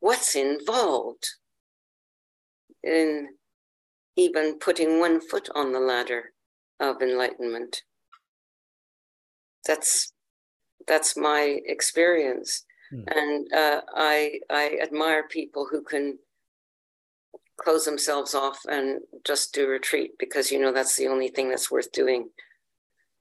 [0.00, 1.26] what's involved
[2.82, 3.28] in
[4.16, 6.32] even putting one foot on the ladder
[6.78, 7.82] of enlightenment.
[9.66, 10.12] That's
[10.86, 13.02] that's my experience, hmm.
[13.06, 16.18] and uh, I I admire people who can
[17.60, 21.70] close themselves off and just do retreat because you know that's the only thing that's
[21.70, 22.28] worth doing.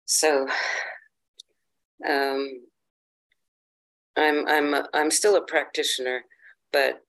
[0.07, 0.47] So
[2.09, 2.49] um,
[4.17, 6.25] I'm I'm I'm still a practitioner,
[6.73, 7.03] but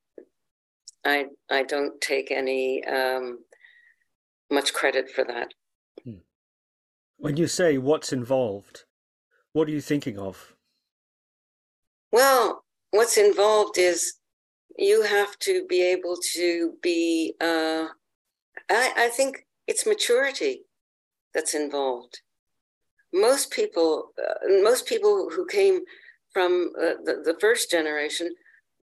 [1.06, 3.40] I I don't take any um,
[4.50, 5.54] much credit for that.
[6.04, 6.22] Hmm.
[7.18, 8.86] When you say what's involved,
[9.54, 10.56] what are you thinking of?
[12.12, 14.16] Well, what's involved is
[14.78, 17.36] you have to be able to be.
[17.42, 17.88] Uh,
[18.70, 20.64] I, I think it's maturity
[21.34, 22.22] that's involved
[23.14, 25.82] most people, uh, most people who came
[26.34, 28.34] from uh, the, the first generation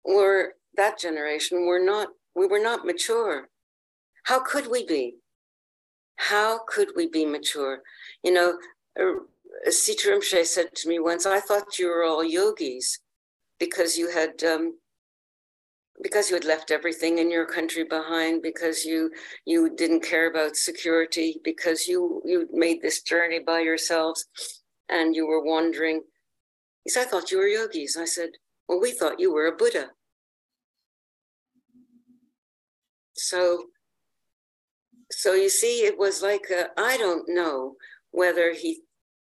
[0.03, 3.49] were that generation were not we were not mature.
[4.23, 5.15] How could we be?
[6.17, 7.79] How could we be mature?
[8.23, 8.59] You know,
[8.99, 12.99] uh, Situ Rinpoche said to me once, I thought you were all yogis
[13.59, 14.77] because you had um,
[16.01, 19.11] because you had left everything in your country behind because you
[19.45, 24.25] you didn't care about security because you you made this journey by yourselves
[24.89, 26.01] and you were wandering.
[26.83, 27.97] He said i thought you were yogis.
[27.97, 28.29] I said
[28.67, 29.91] well we thought you were a buddha.
[33.13, 33.65] So
[35.11, 37.75] so you see it was like uh, I don't know
[38.11, 38.81] whether he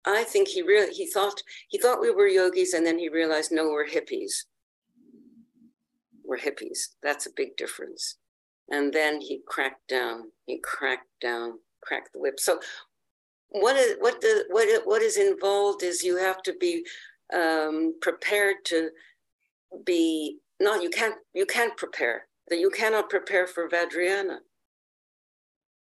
[0.05, 3.51] i think he really he thought he thought we were yogis and then he realized
[3.53, 4.45] no we're hippies
[6.27, 6.89] were hippies.
[7.03, 8.17] That's a big difference.
[8.71, 10.31] And then he cracked down.
[10.47, 12.41] He cracked down, cracked the whip.
[12.41, 12.61] So
[13.51, 16.85] what is what the what what is involved is you have to be
[17.33, 18.91] um, prepared to
[19.85, 24.39] be not you can't you can't prepare that you cannot prepare for Vajrayana.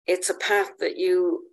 [0.08, 1.46] It's a path that you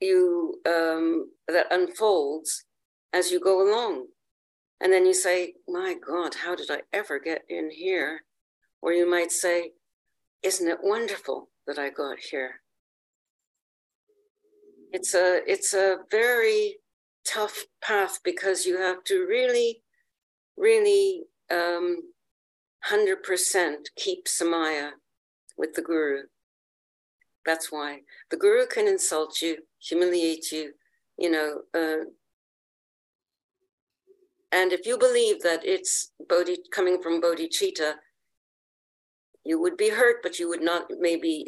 [0.00, 2.64] you um, that unfolds
[3.12, 4.06] as you go along,
[4.80, 8.22] and then you say, "My God, how did I ever get in here?"
[8.82, 9.72] Or you might say,
[10.42, 12.60] Isn't it wonderful that I got here?
[14.92, 16.76] It's a it's a very
[17.24, 19.82] tough path because you have to really,
[20.56, 21.98] really um,
[22.90, 24.90] 100% keep Samaya
[25.56, 26.22] with the Guru.
[27.44, 28.00] That's why
[28.30, 30.72] the Guru can insult you, humiliate you,
[31.18, 31.62] you know.
[31.74, 32.04] Uh,
[34.52, 37.94] and if you believe that it's Bodhi coming from bodhicitta,
[39.44, 41.46] you would be hurt, but you would not maybe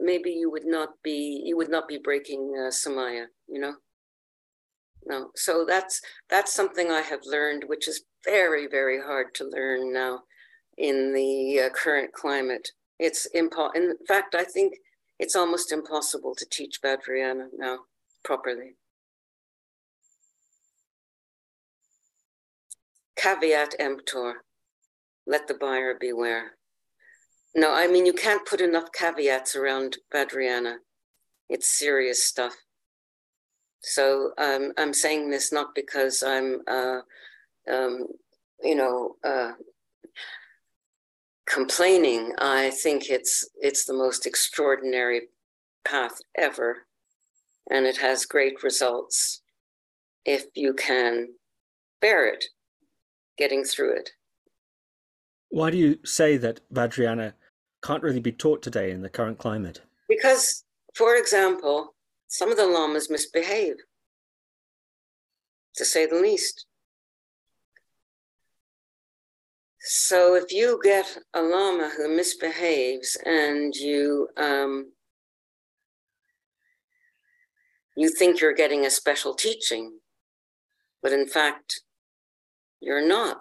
[0.00, 3.74] maybe you would not be you would not be breaking uh, samaya, you know.
[5.04, 9.92] No, so that's that's something I have learned, which is very very hard to learn
[9.92, 10.20] now
[10.76, 12.70] in the uh, current climate.
[12.98, 14.74] It's impo- In fact, I think
[15.18, 17.80] it's almost impossible to teach Vajrayana now
[18.24, 18.76] properly.
[23.16, 24.44] Caveat emptor.
[25.26, 26.52] Let the buyer beware.
[27.54, 30.76] No, I mean, you can't put enough caveats around Vajrayana.
[31.48, 32.54] It's serious stuff.
[33.80, 37.00] So um, I'm saying this not because I'm, uh,
[37.70, 38.06] um,
[38.62, 39.52] you know, uh,
[41.46, 42.32] complaining.
[42.38, 45.28] I think it's it's the most extraordinary
[45.84, 46.86] path ever,
[47.70, 49.42] and it has great results
[50.24, 51.28] if you can
[52.00, 52.44] bear it,
[53.36, 54.10] getting through it.
[55.50, 57.34] Why do you say that Vajrayana
[57.82, 59.80] can't really be taught today in the current climate?
[60.08, 60.64] Because,
[60.94, 61.94] for example,
[62.28, 63.76] some of the lamas misbehave,
[65.76, 66.66] to say the least.
[69.80, 74.92] So if you get a lama who misbehaves and you um,
[77.96, 79.98] you think you're getting a special teaching,
[81.02, 81.80] but in fact,
[82.80, 83.40] you're not.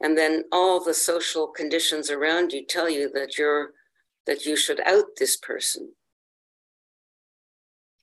[0.00, 3.70] And then all the social conditions around you tell you that you're
[4.26, 5.92] that you should out this person.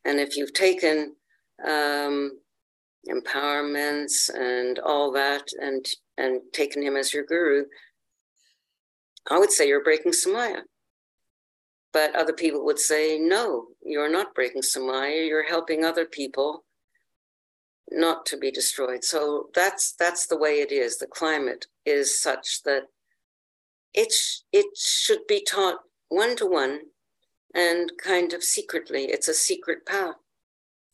[0.06, 1.16] And if you've taken
[1.68, 2.40] um,
[3.10, 5.86] empowerments and all that and
[6.18, 7.66] and taken him as your guru,
[9.30, 10.62] I would say you're breaking Samaya.
[11.92, 16.64] But other people would say, no, you're not breaking Samaya, you're helping other people
[17.94, 19.04] not to be destroyed.
[19.04, 20.98] So that's that's the way it is.
[20.98, 22.84] The climate is such that
[23.94, 25.80] it sh- it should be taught
[26.10, 26.80] one to one
[27.54, 29.06] and kind of secretly.
[29.06, 30.16] It's a secret path.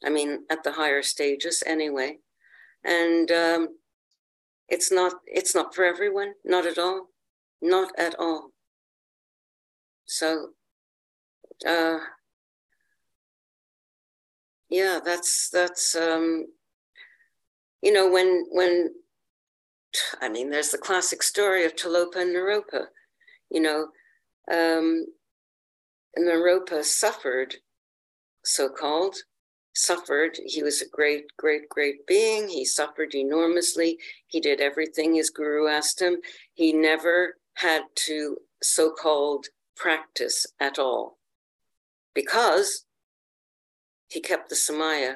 [0.03, 2.19] I mean, at the higher stages anyway,
[2.83, 3.67] and um,
[4.67, 6.33] it's not it's not for everyone.
[6.43, 7.07] Not at all.
[7.61, 8.51] Not at all.
[10.05, 10.49] So.
[11.67, 11.97] Uh,
[14.69, 16.45] yeah, that's that's um,
[17.81, 18.93] you know, when when
[20.21, 22.85] I mean, there's the classic story of Tilopa and Naropa.
[23.49, 23.87] You know,
[24.51, 25.05] um,
[26.17, 27.55] Naropa suffered,
[28.43, 29.15] so-called,
[29.73, 30.37] suffered.
[30.45, 32.47] He was a great, great, great being.
[32.47, 33.97] He suffered enormously.
[34.27, 36.17] He did everything his guru asked him.
[36.53, 41.17] He never had to so-called practice at all
[42.13, 42.85] because
[44.09, 45.15] he kept the samaya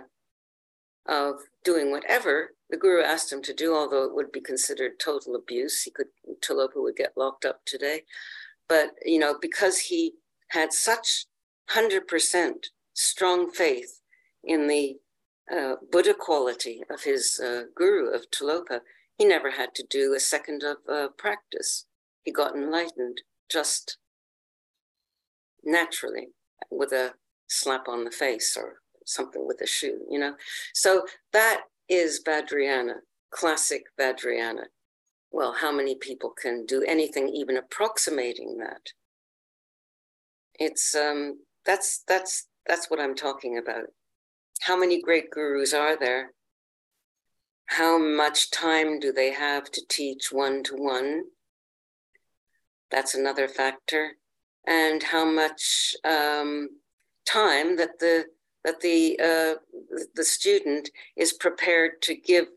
[1.08, 5.36] of doing whatever the guru asked him to do, although it would be considered total
[5.36, 5.84] abuse.
[5.84, 6.08] He could,
[6.42, 8.04] Tilopa would get locked up today.
[8.68, 10.14] But, you know, because he
[10.50, 11.26] had such
[11.72, 12.54] 100%
[12.94, 14.02] strong faith
[14.44, 14.98] in the
[15.54, 18.82] uh, Buddha quality of his uh, guru, of Tilopa,
[19.18, 21.86] he never had to do a second of uh, practice.
[22.24, 23.98] He got enlightened just
[25.64, 26.30] naturally
[26.72, 27.14] with a
[27.48, 30.36] slap on the face or something with a shoe, you know?
[30.74, 32.96] So that is Vajrayana,
[33.32, 34.66] classic Vajrayana.
[35.32, 38.92] Well, how many people can do anything even approximating that?
[40.60, 43.86] It's um that's that's that's what I'm talking about.
[44.62, 46.32] How many great gurus are there?
[47.66, 51.24] How much time do they have to teach one to one?
[52.92, 54.12] That's another factor.
[54.68, 56.70] And how much um,
[57.26, 58.26] time that the
[58.64, 59.56] that the uh,
[60.16, 62.48] the student is prepared to give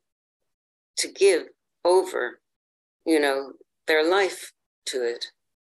[0.98, 1.44] to give
[1.84, 2.40] over,
[3.04, 3.52] you know,
[3.86, 4.52] their life
[4.86, 5.26] to it.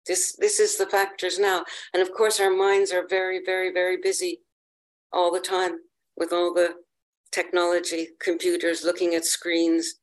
[0.06, 3.96] This this is the factors now, and of course our minds are very very very
[3.96, 4.40] busy
[5.12, 5.78] all the time
[6.16, 6.74] with all the
[7.32, 9.96] technology, computers, looking at screens.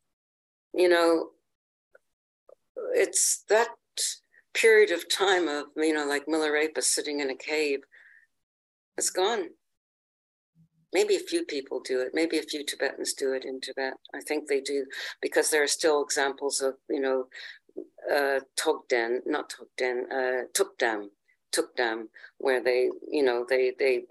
[0.74, 1.30] You know,
[2.94, 3.70] it's that
[4.54, 7.80] period of time of you know like Milarepa sitting in a cave.
[8.98, 9.50] It's gone
[10.94, 12.12] maybe a few people do it.
[12.14, 13.94] Maybe a few tibetans do it in tibet.
[14.14, 14.86] I think they do
[15.22, 17.28] because there are still examples of you know
[18.12, 21.08] uh, togden not togden uh, tukdam
[21.56, 24.04] tukdam where they you know they they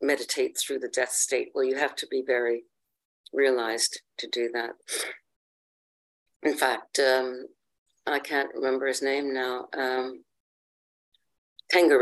[0.00, 1.50] meditate through the death state.
[1.54, 2.64] Well you have to be very
[3.32, 4.70] realized to do that.
[6.42, 7.46] In fact um,
[8.06, 10.24] i can't remember his name now um,
[11.70, 11.98] Tenga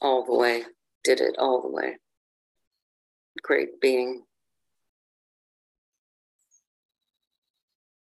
[0.00, 0.64] all the way
[1.04, 1.96] did it all the way.
[3.42, 4.22] Great being.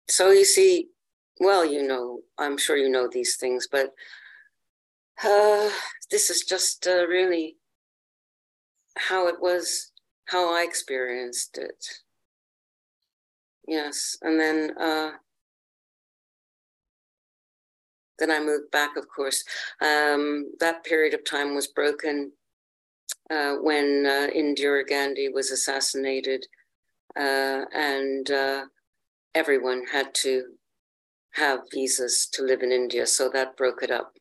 [0.08, 0.88] So you see,
[1.40, 3.92] well, you know, I'm sure you know these things, but
[5.24, 5.70] uh,
[6.10, 7.56] this is just uh, really
[8.96, 9.92] how it was,
[10.26, 11.84] how I experienced it.
[13.66, 15.12] Yes, and then uh,
[18.18, 18.96] then I moved back.
[18.96, 19.42] Of course,
[19.80, 22.32] um, that period of time was broken
[23.30, 26.46] uh, when uh, Indira Gandhi was assassinated
[27.16, 28.64] uh, and uh,
[29.34, 30.44] everyone had to
[31.32, 34.14] have visas to live in India, so that broke it up.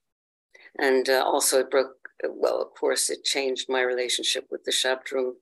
[0.79, 1.95] And uh, also, it broke.
[2.23, 5.33] Well, of course, it changed my relationship with the Shabdrung,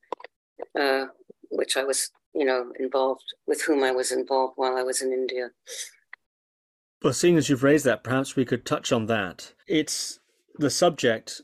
[0.79, 1.05] uh,
[1.49, 5.13] which I was, you know, involved with whom I was involved while I was in
[5.13, 5.51] India.
[7.03, 9.53] Well, seeing as you've raised that, perhaps we could touch on that.
[9.67, 10.19] It's
[10.57, 11.41] the subject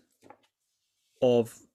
[1.22, 1.66] of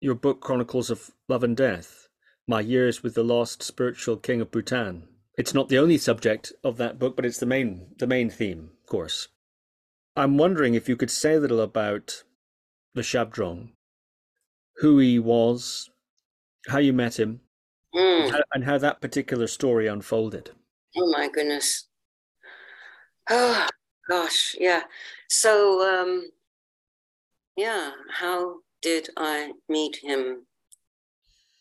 [0.00, 2.08] your book, Chronicles of Love and Death,
[2.46, 5.08] My Years with the Lost Spiritual King of Bhutan.
[5.36, 8.70] It's not the only subject of that book, but it's the main the main theme,
[8.82, 9.28] of course.
[10.16, 12.24] I'm wondering if you could say a little about
[12.94, 13.70] the Shabdrung,
[14.76, 15.90] who he was,
[16.68, 17.40] how you met him,
[17.94, 18.42] Mm.
[18.52, 20.50] and how that particular story unfolded.
[20.96, 21.88] Oh my goodness.
[23.30, 23.66] Oh
[24.08, 24.82] gosh, yeah.
[25.28, 26.30] So um
[27.56, 30.46] yeah, how did I meet him?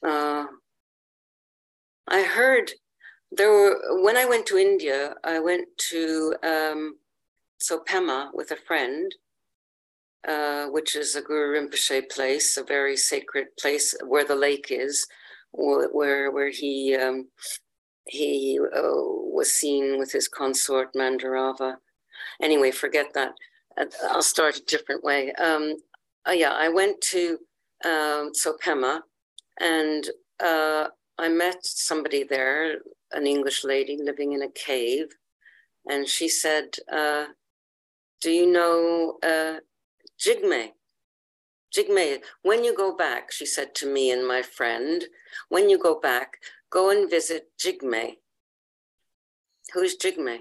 [0.06, 0.46] Uh
[2.08, 2.72] I heard
[3.32, 6.98] there were when I went to India, I went to um
[7.60, 9.14] Tso Pema with a friend,
[10.28, 15.08] uh, which is a Guru Rinpoche place, a very sacred place where the lake is,
[15.52, 17.30] where where he um,
[18.06, 18.82] he uh,
[19.38, 21.78] was seen with his consort Mandarava.
[22.42, 23.34] Anyway, forget that.
[23.78, 25.34] Uh, I'll start a different way.
[25.34, 25.76] Um,
[26.28, 27.40] uh, yeah, I went to
[27.86, 28.32] um,
[29.60, 30.10] and
[30.44, 32.78] uh, I met somebody there,
[33.12, 35.08] an English lady living in a cave.
[35.90, 37.28] And she said, uh,
[38.22, 39.60] Do you know uh,
[40.20, 40.72] Jigme?
[41.76, 45.06] Jigme, when you go back, she said to me and my friend,
[45.50, 46.38] when you go back,
[46.70, 48.18] go and visit Jigme.
[49.74, 50.40] Who's Jigme?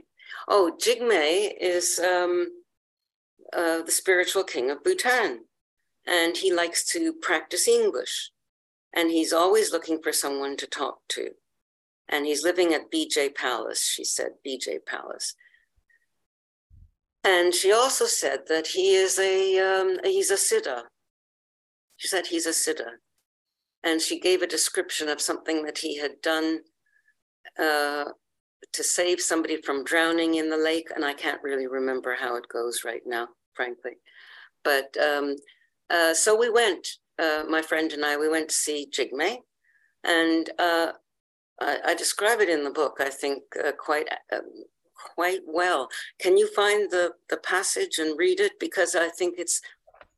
[0.49, 2.49] Oh, Jigme is um,
[3.53, 5.46] uh, the spiritual king of Bhutan,
[6.07, 8.31] and he likes to practice English,
[8.95, 11.31] and he's always looking for someone to talk to.
[12.09, 15.35] And he's living at BJ Palace, she said, BJ Palace.
[17.25, 20.83] And she also said that he is a um, he's a siddha.
[21.97, 22.99] She said he's a siddha
[23.87, 26.59] and she gave a description of something that he had done
[27.57, 28.07] uh,
[28.73, 30.89] to save somebody from drowning in the lake.
[30.95, 33.93] And I can't really remember how it goes right now, frankly.
[34.65, 35.37] But um,
[35.91, 36.87] uh, so we went,
[37.19, 39.39] uh, my friend and I, we went to see Jigme.
[40.05, 40.93] And uh,
[41.61, 44.65] I, I, describe it in the book, I think, uh, quite um,
[44.95, 45.89] quite well.
[46.21, 48.53] Can you find the, the passage and read it?
[48.61, 49.61] Because I think it's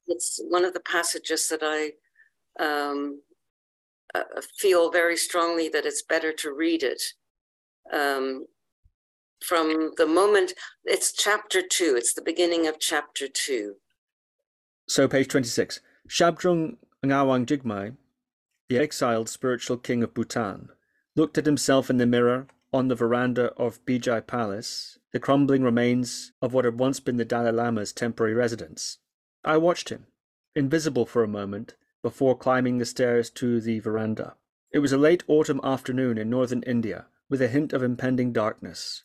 [0.09, 1.93] it's one of the passages that I
[2.63, 3.21] um,
[4.15, 4.23] uh,
[4.57, 7.03] feel very strongly that it's better to read it
[7.93, 8.47] um,
[9.45, 10.55] from the moment
[10.85, 13.77] it's chapter two it's the beginning of chapter two
[14.89, 17.97] so page 26 shabdrung ngawang jigme
[18.69, 20.71] the exiled spiritual king of bhutan
[21.15, 26.33] looked at himself in the mirror on the veranda of bijai palace the crumbling remains
[26.43, 28.99] of what had once been the dalai lama's temporary residence.
[29.45, 30.07] I watched him
[30.55, 34.37] invisible for a moment before climbing the stairs to the veranda.
[34.71, 39.05] It was a late autumn afternoon in northern India, with a hint of impending darkness,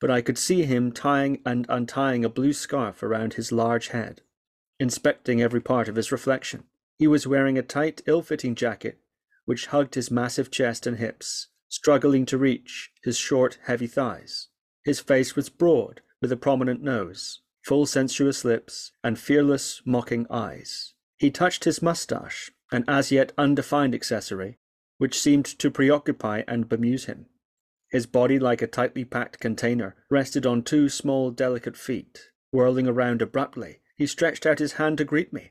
[0.00, 4.22] but I could see him tying and untying a blue scarf around his large head,
[4.78, 6.64] inspecting every part of his reflection.
[6.98, 9.00] He was wearing a tight, ill fitting jacket
[9.46, 14.48] which hugged his massive chest and hips, struggling to reach his short, heavy thighs.
[14.84, 20.94] His face was broad, with a prominent nose, full sensuous lips, and fearless, mocking eyes.
[21.16, 24.58] He touched his moustache, an as yet undefined accessory,
[24.98, 27.26] which seemed to preoccupy and bemuse him.
[27.90, 32.30] His body, like a tightly packed container, rested on two small, delicate feet.
[32.52, 35.50] Whirling around abruptly, he stretched out his hand to greet me.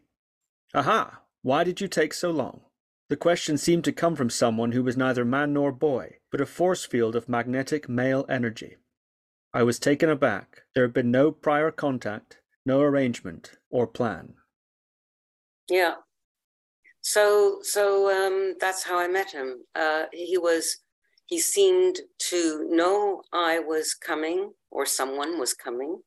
[0.74, 1.22] Aha!
[1.42, 2.62] Why did you take so long?
[3.10, 6.46] The question seemed to come from someone who was neither man nor boy, but a
[6.46, 8.78] force field of magnetic male energy.
[9.54, 10.64] I was taken aback.
[10.74, 14.34] There had been no prior contact, no arrangement or plan.
[15.70, 15.96] Yeah.
[17.02, 19.64] So so um, that's how I met him.
[19.76, 20.78] Uh, he was
[21.28, 26.02] he seemed to know I was coming or someone was coming,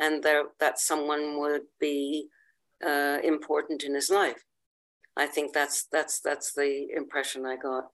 [0.00, 2.28] and there, that someone would be
[2.84, 4.44] uh, important in his life.
[5.16, 7.84] I think that's that's that's the impression I got.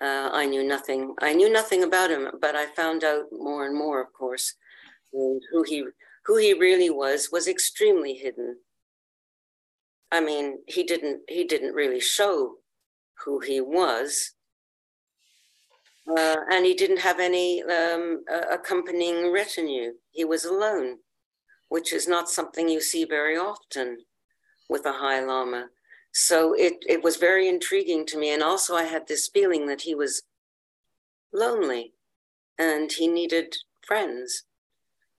[0.00, 1.14] Uh, I knew nothing.
[1.20, 4.54] I knew nothing about him, but I found out more and more, of course,
[5.12, 5.84] who he
[6.26, 8.56] who he really was was extremely hidden.
[10.10, 12.56] I mean, he didn't he didn't really show
[13.24, 14.32] who he was,
[16.08, 19.92] uh, and he didn't have any um, accompanying retinue.
[20.10, 20.98] He was alone,
[21.72, 23.96] which is not something you see very often
[24.68, 25.68] with a High Lama.
[26.12, 29.80] So it it was very intriguing to me, and also I had this feeling that
[29.80, 30.22] he was
[31.32, 31.94] lonely
[32.58, 34.44] and he needed friends.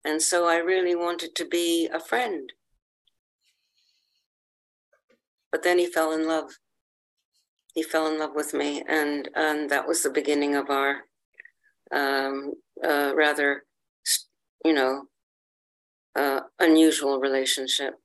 [0.05, 2.53] And so I really wanted to be a friend.
[5.51, 6.51] But then he fell in love.
[7.73, 10.91] He fell in love with me, and, and that was the beginning of our
[11.91, 12.53] um,
[12.87, 13.63] uh, rather,
[14.63, 15.07] you know,
[16.15, 17.95] uh, unusual relationship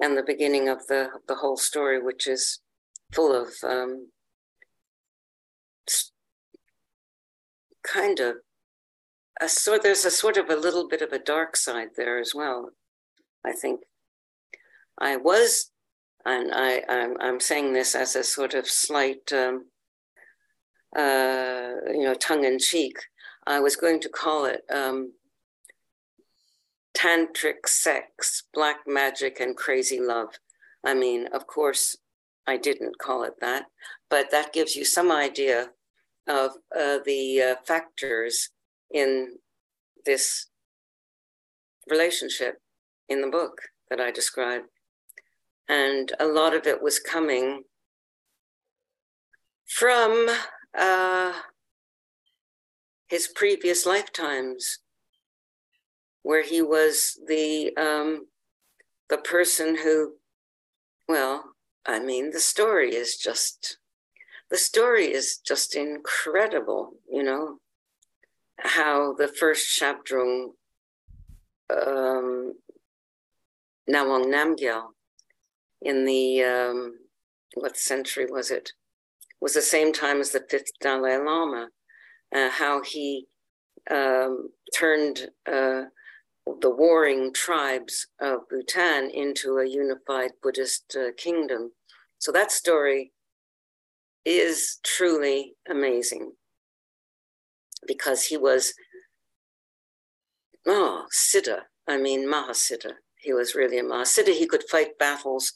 [0.00, 2.60] and the beginning of the, the whole story, which is
[3.12, 4.08] full of um,
[7.86, 8.36] kind of
[9.40, 12.34] a sort there's a sort of a little bit of a dark side there as
[12.34, 12.70] well
[13.44, 13.80] i think.
[14.98, 15.70] I was
[16.24, 19.66] and i i'm, I'm saying this as a sort of slight um,
[20.96, 22.96] uh, you know tongue in cheek
[23.46, 25.12] i was going to call it um,
[26.96, 30.30] tantric sex black magic and crazy love
[30.84, 31.96] i mean of course
[32.46, 33.66] i didn't call it that
[34.08, 35.68] but that gives you some idea
[36.28, 38.50] of uh, the uh, factors
[38.90, 39.36] in
[40.04, 40.46] this
[41.88, 42.60] relationship
[43.08, 44.66] in the book that I described.
[45.68, 47.62] And a lot of it was coming
[49.66, 50.28] from
[50.76, 51.32] uh,
[53.08, 54.78] his previous lifetimes,
[56.26, 58.26] where he was the um,
[59.08, 60.14] the person who,
[61.08, 61.52] well,
[61.86, 63.78] I mean, the story is just
[64.50, 67.60] the story is just incredible, you know,
[68.58, 70.48] how the first Shabdrung
[71.70, 72.54] um,
[73.88, 74.86] Ngawang Namgyal
[75.80, 76.98] in the, um,
[77.54, 78.72] what century was it?
[79.40, 81.68] Was the same time as the fifth Dalai Lama,
[82.34, 83.26] uh, how he
[83.88, 85.82] um, turned uh,
[86.46, 91.72] the warring tribes of Bhutan into a unified Buddhist uh, kingdom.
[92.18, 93.12] So that story
[94.24, 96.32] is truly amazing
[97.86, 98.74] because he was,
[100.66, 102.92] oh, Siddha, I mean, Mahasiddha.
[103.18, 104.32] He was really a Mahasiddha.
[104.32, 105.52] He could fight battles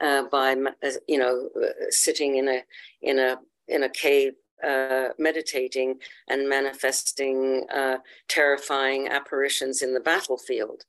[0.00, 2.62] uh, by, uh, you know, uh, sitting in a,
[3.00, 4.32] in a, in a cave
[4.64, 5.98] uh, meditating
[6.28, 7.98] and manifesting uh,
[8.28, 10.84] terrifying apparitions in the battlefield.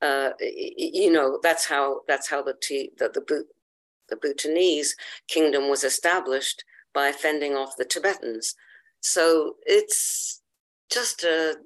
[0.00, 2.54] Uh, you know, that's how that's how the
[2.98, 3.44] the, the
[4.08, 4.96] the Bhutanese
[5.26, 8.54] kingdom was established by fending off the Tibetans.
[9.00, 10.40] So it's
[10.90, 11.56] just a,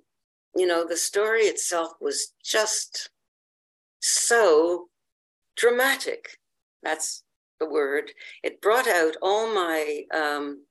[0.57, 3.11] you know, the story itself was just
[4.01, 4.88] so
[5.57, 6.38] dramatic.
[6.82, 7.22] That's
[7.61, 8.11] the word.
[8.43, 10.64] It brought out all my, um,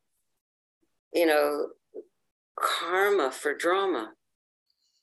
[1.14, 1.68] you know,
[2.60, 4.14] karma for drama.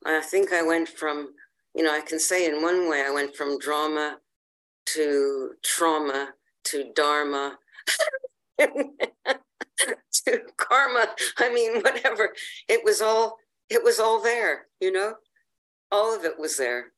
[0.05, 1.35] I think I went from,
[1.75, 4.19] you know, I can say in one way, I went from drama
[4.95, 6.31] to trauma
[6.65, 7.59] to dharma
[8.59, 8.71] to
[10.57, 11.07] karma.
[11.39, 12.35] I mean whatever.
[12.69, 13.37] It was all
[13.69, 15.15] it was all there you know?
[15.91, 16.93] All of it was there.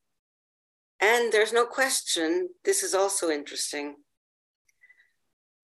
[0.99, 3.95] And there's no question this is also interesting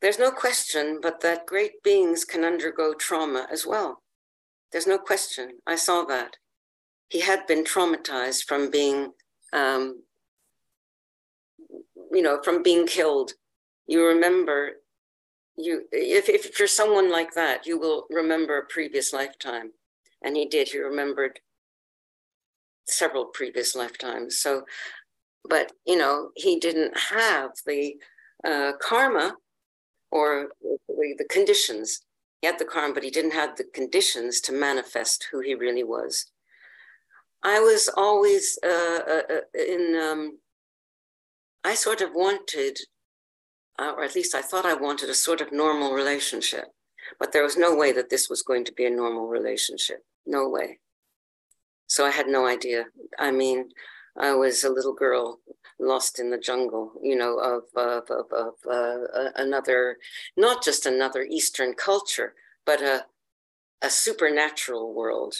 [0.02, 4.04] there's no question but that great beings can undergo trauma as well.
[4.72, 5.60] There's no question.
[5.66, 6.38] I saw that.
[7.10, 9.14] He had been traumatized from being
[9.54, 10.04] um,
[12.12, 13.34] you know from being killed.
[13.88, 14.82] You remember
[15.56, 19.72] you if, if you're someone like that you will remember a previous lifetime.
[20.22, 20.70] And he did.
[20.70, 21.40] He remembered
[22.86, 24.38] several previous lifetimes.
[24.38, 24.66] So
[25.48, 27.96] but you know he didn't have the
[28.44, 29.36] uh, karma
[30.12, 30.50] or
[30.88, 32.02] the, conditions
[32.42, 35.84] he had the karma but he didn't have the conditions to manifest who he really
[35.84, 36.32] was
[37.44, 40.40] i was always uh, uh, uh in um,
[41.64, 42.78] i sort of wanted
[43.80, 46.66] uh, or at least I thought I wanted a sort of normal relationship.
[47.20, 50.04] But there was no way that this was going to be a normal relationship.
[50.26, 50.80] No way.
[51.88, 52.86] So I had no idea.
[53.18, 53.70] I mean,
[54.18, 55.40] I was a little girl
[55.80, 59.98] lost in the jungle, you know, of, of, of, of uh, another,
[60.36, 62.34] not just another Eastern culture,
[62.66, 63.06] but a,
[63.82, 65.36] a supernatural world.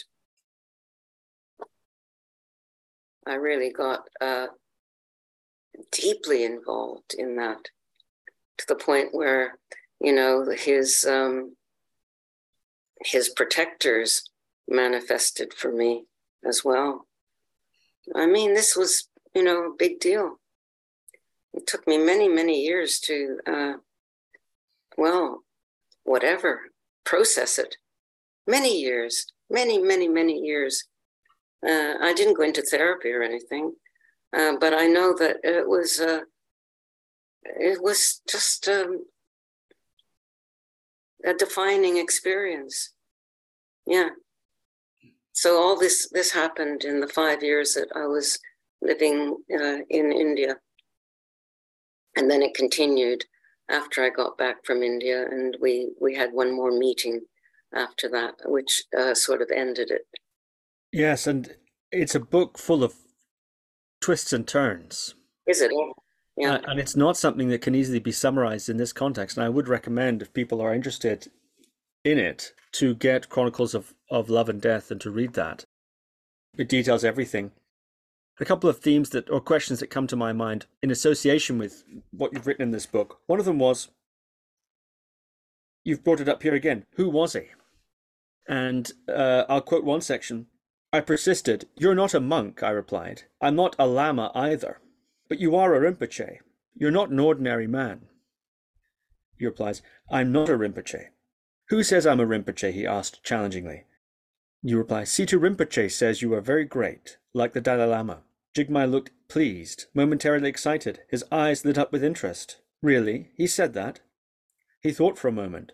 [3.26, 4.46] I really got uh,
[5.92, 7.68] deeply involved in that
[8.58, 9.58] to the point where
[10.00, 11.56] you know his um,
[13.04, 14.24] his protectors
[14.66, 16.04] manifested for me
[16.44, 17.06] as well.
[18.14, 20.38] I mean, this was you know a big deal.
[21.54, 23.72] It took me many many years to uh,
[24.96, 25.44] well,
[26.04, 26.60] whatever,
[27.04, 27.76] process it.
[28.46, 30.84] Many years, many many many years.
[31.66, 33.74] Uh, I didn't go into therapy or anything,
[34.36, 36.00] uh, but I know that it was.
[36.00, 36.20] Uh,
[37.44, 39.04] it was just um,
[41.24, 42.92] a defining experience.
[43.86, 44.10] Yeah.
[45.32, 48.38] So all this this happened in the five years that I was
[48.80, 50.56] living uh, in India,
[52.16, 53.24] and then it continued
[53.70, 57.20] after I got back from India, and we we had one more meeting
[57.74, 60.02] after that, which uh, sort of ended it.
[60.92, 61.54] Yes, and
[61.92, 62.94] it's a book full of
[64.00, 65.14] twists and turns.
[65.46, 65.70] Is it?
[66.36, 66.54] Yeah.
[66.54, 69.36] Uh, and it's not something that can easily be summarized in this context.
[69.36, 71.28] And I would recommend, if people are interested
[72.04, 75.64] in it, to get Chronicles of, of Love and Death and to read that.
[76.56, 77.52] It details everything.
[78.40, 81.84] A couple of themes that or questions that come to my mind in association with
[82.10, 83.20] what you've written in this book.
[83.26, 83.88] One of them was
[85.84, 86.84] you've brought it up here again.
[86.92, 87.48] Who was he?
[88.46, 90.46] And uh, I'll quote one section.
[90.92, 91.66] I persisted.
[91.76, 93.22] You're not a monk, I replied.
[93.42, 94.78] I'm not a lama either.
[95.28, 96.38] But you are a Rinpoche.
[96.74, 98.02] You're not an ordinary man.
[99.36, 101.08] He replies, I'm not a Rinpoche.
[101.68, 102.72] Who says I'm a Rinpoche?
[102.72, 103.84] he asked challengingly.
[104.62, 108.22] You reply, Situ Rinpoche says you are very great, like the Dalai Lama.
[108.56, 111.00] Jigme looked pleased, momentarily excited.
[111.08, 112.58] His eyes lit up with interest.
[112.82, 113.30] Really?
[113.36, 114.00] He said that?
[114.80, 115.72] He thought for a moment.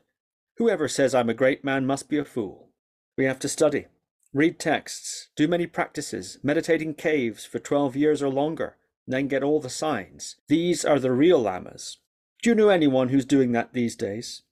[0.56, 2.70] Whoever says I'm a great man must be a fool.
[3.16, 3.86] We have to study,
[4.32, 9.42] read texts, do many practices, meditate in caves for twelve years or longer, then get
[9.42, 10.36] all the signs.
[10.48, 11.98] These are the real lamas.
[12.42, 14.42] Do you know anyone who's doing that these days?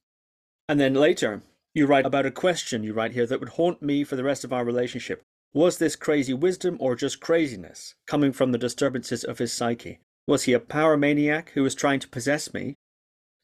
[0.69, 1.43] And then later,
[1.75, 4.45] you write about a question you write here that would haunt me for the rest
[4.45, 5.23] of our relationship.
[5.55, 10.01] Was this crazy wisdom or just craziness coming from the disturbances of his psyche?
[10.27, 12.77] Was he a power maniac who was trying to possess me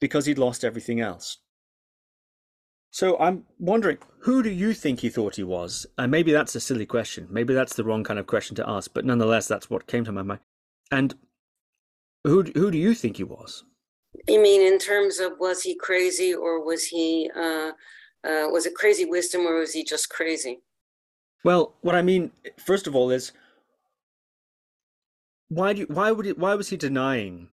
[0.01, 1.39] because he'd lost everything else?
[2.91, 5.87] So I'm wondering, who do you think he thought he was?
[5.99, 7.29] And maybe that's a silly question.
[7.31, 10.13] Maybe that's the wrong kind of question to ask, but nonetheless, that's what came to
[10.13, 10.41] my mind.
[10.91, 11.15] And
[12.25, 13.65] who who do you think he was?
[14.27, 17.73] You mean in terms of was he crazy or was he uh,
[18.25, 20.63] uh, was it crazy wisdom or was he just crazy?
[21.45, 23.33] Well, what I mean, first of all, is
[25.49, 27.49] why do you, why would why was he denying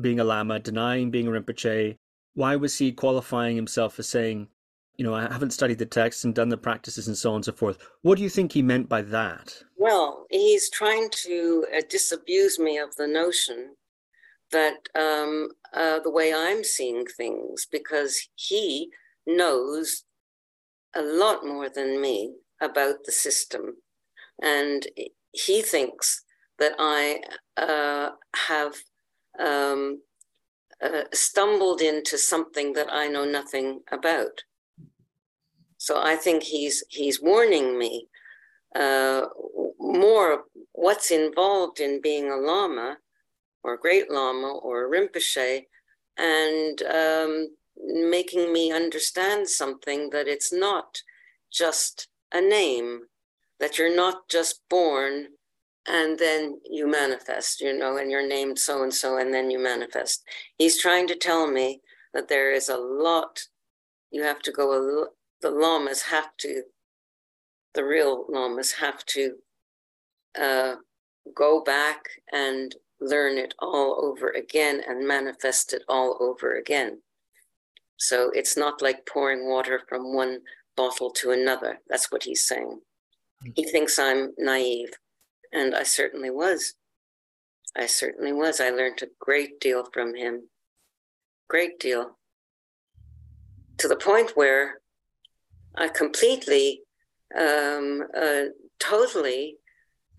[0.00, 1.96] being a lama, denying being a rinpoche?
[2.34, 4.48] Why was he qualifying himself as saying,
[4.96, 7.44] you know, I haven't studied the text and done the practices and so on and
[7.44, 7.78] so forth?
[8.02, 9.62] What do you think he meant by that?
[9.76, 13.74] Well, he's trying to uh, disabuse me of the notion
[14.50, 18.90] that um, uh, the way I'm seeing things, because he
[19.26, 20.04] knows
[20.94, 23.76] a lot more than me about the system.
[24.42, 24.86] And
[25.32, 26.22] he thinks
[26.58, 27.20] that I
[27.56, 28.10] uh,
[28.48, 28.74] have
[29.38, 30.02] um,
[30.82, 34.42] uh, stumbled into something that I know nothing about.
[35.76, 38.08] So I think he's he's warning me
[38.74, 39.26] uh,
[39.78, 42.98] more what's involved in being a lama
[43.62, 45.64] or a great lama or a rinpoche
[46.16, 51.02] and um, making me understand something that it's not
[51.52, 53.02] just a name,
[53.60, 55.26] that you're not just born
[55.86, 59.58] and then you manifest, you know, and you're named so and so, and then you
[59.58, 60.22] manifest.
[60.58, 61.80] He's trying to tell me
[62.12, 63.40] that there is a lot,
[64.10, 65.08] you have to go,
[65.40, 66.62] the lamas have to
[67.74, 69.36] the real lamas have to
[70.40, 70.74] uh,
[71.34, 77.00] go back and learn it all over again and manifest it all over again.
[77.96, 80.40] So it's not like pouring water from one
[80.78, 81.80] bottle to another.
[81.90, 82.80] That's what he's saying.
[83.56, 84.92] He thinks I'm naive,
[85.52, 86.74] and I certainly was.
[87.76, 88.60] I certainly was.
[88.60, 90.48] I learned a great deal from him.
[91.48, 92.16] Great deal.
[93.78, 94.80] To the point where
[95.76, 96.82] I completely
[97.36, 98.46] um, uh,
[98.78, 99.56] totally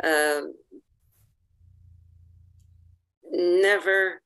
[0.03, 0.41] uh,
[3.31, 4.21] never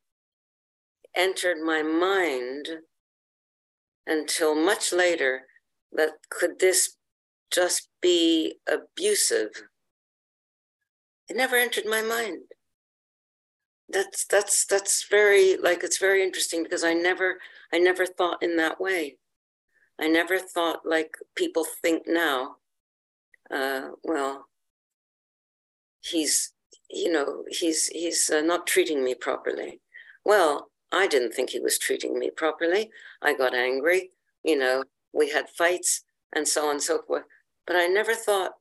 [1.16, 2.66] entered my mind
[4.08, 5.44] until much later
[5.96, 6.96] that could this
[7.52, 9.50] just be abusive
[11.30, 12.40] it never entered my mind
[13.90, 17.38] that's that's that's very like it's very interesting because i never
[17.72, 19.18] i never thought in that way
[20.00, 22.56] i never thought like people think now
[23.52, 24.48] uh, well,
[26.02, 26.54] he's,
[26.90, 29.80] you know, he's he's uh, not treating me properly.
[30.26, 32.90] Well, I didn't think he was treating me properly.
[33.22, 34.12] I got angry.
[34.44, 34.84] You know,
[35.14, 36.04] we had fights
[36.36, 37.24] and so on and so forth.
[37.66, 38.54] But I never thought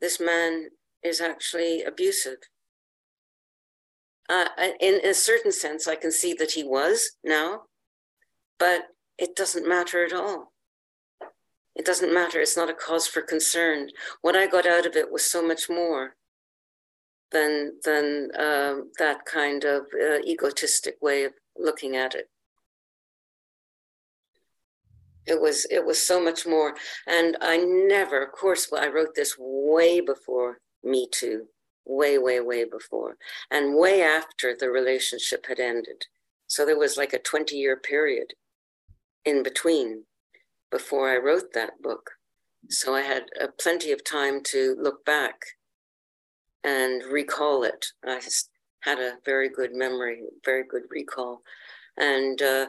[0.00, 0.68] this man
[1.02, 2.38] is actually abusive.
[4.28, 4.46] Uh,
[4.80, 7.62] in a certain sense, I can see that he was now,
[8.58, 8.82] but
[9.16, 10.52] it doesn't matter at all.
[11.74, 12.40] It doesn't matter.
[12.40, 13.88] It's not a cause for concern.
[14.20, 16.16] What I got out of it was so much more
[17.30, 22.28] than than uh, that kind of uh, egotistic way of looking at it.
[25.28, 26.74] It was it was so much more.
[27.06, 31.46] And i never of course i wrote this way before me too
[31.84, 33.16] way way way before
[33.50, 36.06] and way after the relationship had ended.
[36.46, 38.32] So there was like a 20 year period
[39.24, 40.04] in between
[40.70, 42.10] before i wrote that book.
[42.70, 45.36] So i had uh, plenty of time to look back
[46.64, 47.86] and recall it.
[48.04, 48.20] I
[48.80, 51.42] had a very good memory very good recall.
[51.96, 52.66] And uh,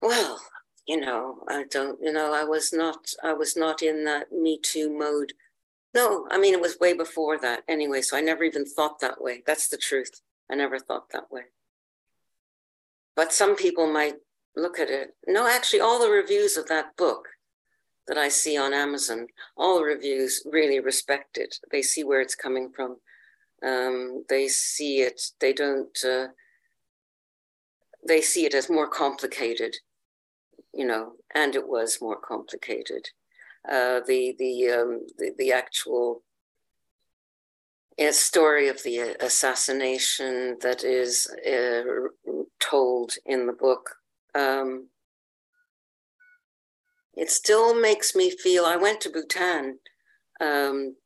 [0.00, 0.40] well
[0.86, 4.58] you know, I don't, you know, I was not, I was not in that Me
[4.62, 5.32] Too mode.
[5.94, 8.02] No, I mean, it was way before that anyway.
[8.02, 9.42] So I never even thought that way.
[9.46, 10.20] That's the truth.
[10.50, 11.42] I never thought that way.
[13.16, 14.16] But some people might
[14.54, 15.14] look at it.
[15.26, 17.28] No, actually, all the reviews of that book
[18.06, 19.26] that I see on Amazon,
[19.56, 21.56] all reviews really respect it.
[21.72, 22.98] They see where it's coming from.
[23.66, 26.28] Um, they see it, they don't, uh,
[28.06, 29.76] they see it as more complicated
[30.76, 33.08] you know, and it was more complicated.
[33.68, 36.22] Uh, the the, um, the the actual
[37.98, 41.82] uh, story of the assassination that is uh,
[42.60, 43.96] told in the book.
[44.34, 44.88] Um,
[47.14, 48.66] it still makes me feel.
[48.66, 49.78] I went to Bhutan
[50.40, 50.96] um,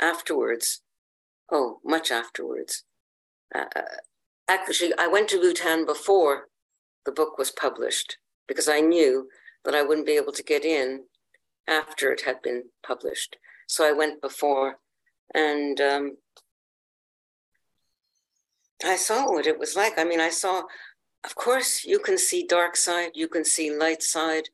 [0.00, 0.80] afterwards.
[1.52, 2.84] Oh, much afterwards.
[3.54, 3.82] Uh, uh
[4.48, 6.48] actually, I went to Bhutan before
[7.04, 8.16] the book was published
[8.48, 9.28] because I knew
[9.64, 11.04] that I wouldn't be able to get in
[11.68, 13.36] after it had been published.
[13.66, 14.78] So I went before
[15.34, 16.16] and um,
[18.84, 19.98] I saw what it was like.
[19.98, 20.62] I mean, I saw,
[21.24, 24.48] of course, you can see dark side, you can see light side.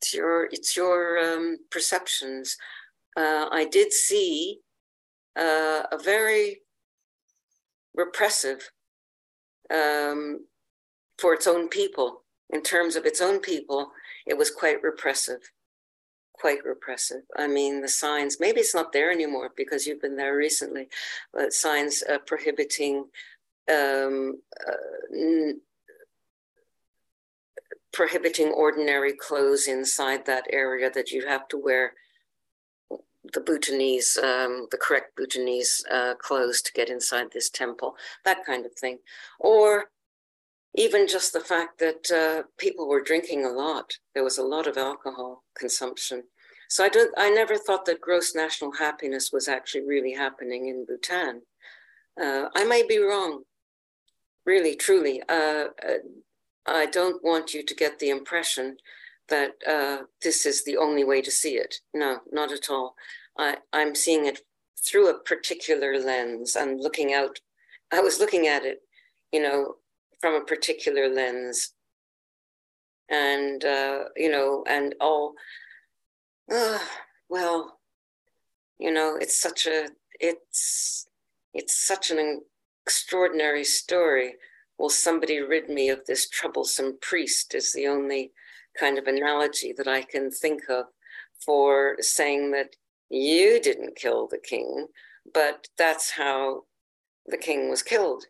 [0.00, 2.56] It's your, it's your um, perceptions.
[3.16, 4.60] Uh, I did see
[5.36, 6.62] uh, a very
[7.94, 8.70] repressive
[9.72, 10.46] um,
[11.18, 12.22] for its own people.
[12.50, 13.90] In terms of its own people,
[14.26, 15.50] it was quite repressive,
[16.32, 17.22] quite repressive.
[17.36, 20.88] I mean, the signs, maybe it's not there anymore because you've been there recently,
[21.32, 23.06] but signs uh, prohibiting
[23.68, 25.60] um, uh, n-
[27.92, 31.94] prohibiting ordinary clothes inside that area that you have to wear
[33.32, 38.66] the Bhutanese, um, the correct Bhutanese uh, clothes to get inside this temple, that kind
[38.66, 38.98] of thing.
[39.40, 39.86] Or
[40.76, 43.94] even just the fact that uh, people were drinking a lot.
[44.14, 46.24] There was a lot of alcohol consumption.
[46.68, 47.12] So I don't.
[47.16, 51.42] I never thought that gross national happiness was actually really happening in Bhutan.
[52.20, 53.42] Uh, I may be wrong.
[54.44, 55.98] Really, truly, uh, uh
[56.66, 58.76] I don't want you to get the impression
[59.28, 61.76] that uh, this is the only way to see it.
[61.94, 62.94] No, not at all.
[63.38, 64.40] I, I'm seeing it
[64.78, 66.56] through a particular lens.
[66.56, 67.40] I'm looking out.
[67.92, 68.78] I was looking at it,
[69.32, 69.76] you know,
[70.20, 71.72] from a particular lens.
[73.08, 75.34] And uh, you know and all
[76.52, 76.78] uh,
[77.28, 77.78] well
[78.80, 79.88] you know it's such a
[80.18, 81.06] it's
[81.54, 82.42] it's such an
[82.84, 84.34] extraordinary story.
[84.78, 88.32] Will somebody rid me of this troublesome priest is the only
[88.78, 90.86] kind of analogy that i can think of
[91.44, 92.76] for saying that
[93.08, 94.86] you didn't kill the king
[95.32, 96.62] but that's how
[97.26, 98.26] the king was killed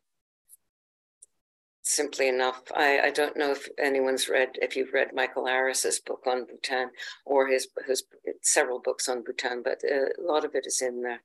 [1.87, 2.63] simply enough.
[2.75, 6.91] I, I don't know if anyone's read, if you've read Michael Aris's book on Bhutan
[7.25, 8.05] or his, his
[8.43, 11.23] several books on Bhutan, but uh, a lot of it is in there.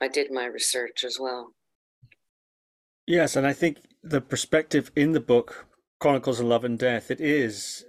[0.00, 1.54] I did my research as well.
[3.06, 5.66] Yes, and I think the perspective in the book,
[5.98, 7.84] Chronicles of Love and Death, it is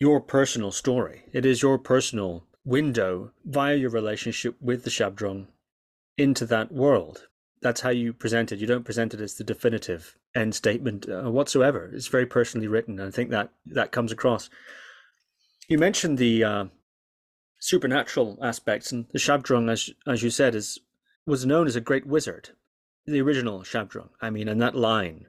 [0.00, 1.24] your personal story.
[1.32, 5.48] It is your personal window via your relationship with the Shabdrung
[6.16, 7.28] into that world
[7.62, 8.58] that's how you present it.
[8.58, 11.90] You don't present it as the definitive end statement uh, whatsoever.
[11.92, 14.50] It's very personally written, and I think that that comes across.
[15.68, 16.64] You mentioned the uh,
[17.58, 20.78] supernatural aspects, and the Shabdrung, as as you said, is
[21.26, 22.50] was known as a great wizard.
[23.06, 25.26] The original Shabdrung, I mean, and that line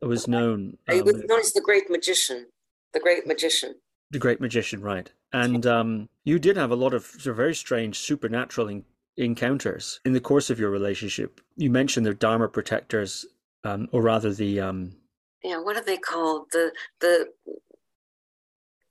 [0.00, 0.78] was known.
[0.88, 2.46] Um, was known as the great magician.
[2.92, 3.74] The great magician.
[4.10, 5.10] The great magician, right?
[5.32, 8.82] And um, you did have a lot of, of very strange supernatural
[9.16, 11.40] encounters in the course of your relationship.
[11.56, 13.26] You mentioned the Dharma protectors,
[13.66, 14.96] um, or rather the um,
[15.42, 16.46] yeah, what are they called?
[16.52, 17.28] The the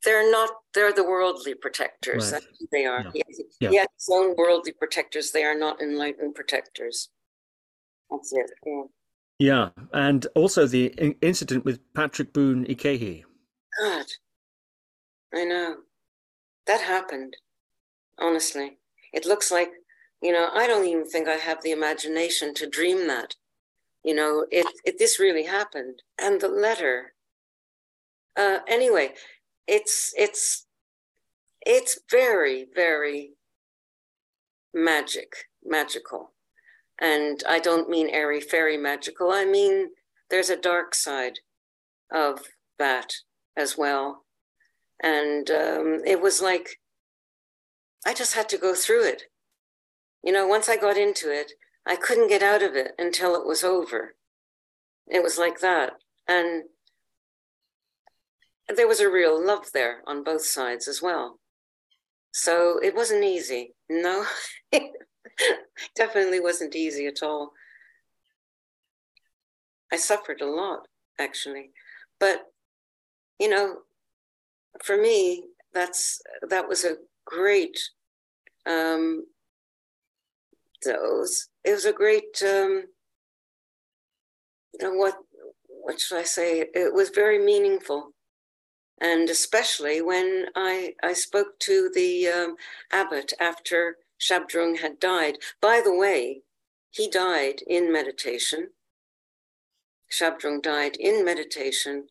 [0.04, 2.32] they're not they're the worldly protectors.
[2.32, 2.44] Right.
[2.72, 3.06] They are.
[3.14, 3.22] Yeah.
[3.60, 3.86] Yes, yeah.
[4.12, 5.32] own worldly protectors.
[5.32, 7.10] They are not enlightened protectors.
[8.10, 8.52] That's it.
[8.66, 8.84] Yeah.
[9.38, 10.88] Yeah, and also the
[11.22, 13.26] incident with Patrick Boone Ikehi.
[13.82, 14.06] God,
[15.34, 15.76] I know
[16.68, 17.36] that happened.
[18.18, 18.78] Honestly,
[19.12, 19.72] it looks like
[20.22, 23.36] you know, I don't even think I have the imagination to dream that.
[24.06, 26.04] You know, it, it this really happened.
[26.20, 27.14] And the letter.
[28.38, 29.14] Uh, anyway,
[29.68, 30.68] it's it's
[31.66, 33.32] it's very very
[34.74, 35.34] magic
[35.64, 36.34] magical
[37.02, 39.88] and i don't mean airy fairy magical i mean
[40.30, 41.40] there's a dark side
[42.12, 42.40] of
[42.78, 43.14] that
[43.58, 44.26] as well
[45.02, 46.80] and um, it was like
[48.06, 49.24] i just had to go through it
[50.24, 51.54] you know once i got into it
[51.86, 54.16] i couldn't get out of it until it was over
[55.08, 55.94] it was like that
[56.28, 56.64] and
[58.74, 61.40] there was a real love there on both sides as well.
[62.32, 63.76] So it wasn't easy.
[63.90, 64.26] No,
[65.96, 67.52] definitely wasn't easy at all.
[69.92, 70.88] I suffered a lot,
[71.20, 71.72] actually.
[72.20, 72.46] But,
[73.40, 73.78] you know,
[74.84, 77.78] for me, that's that was a great
[78.66, 79.26] um
[80.86, 82.86] those it was a great um
[84.74, 85.16] you know what
[85.86, 86.66] what should I say?
[86.74, 88.12] It was very meaningful
[89.00, 92.56] and especially when I, I spoke to the um,
[92.92, 95.38] abbot after Shabdrung had died.
[95.62, 96.42] By the way,
[96.90, 98.70] he died in meditation.
[100.12, 102.08] Shabdrung died in meditation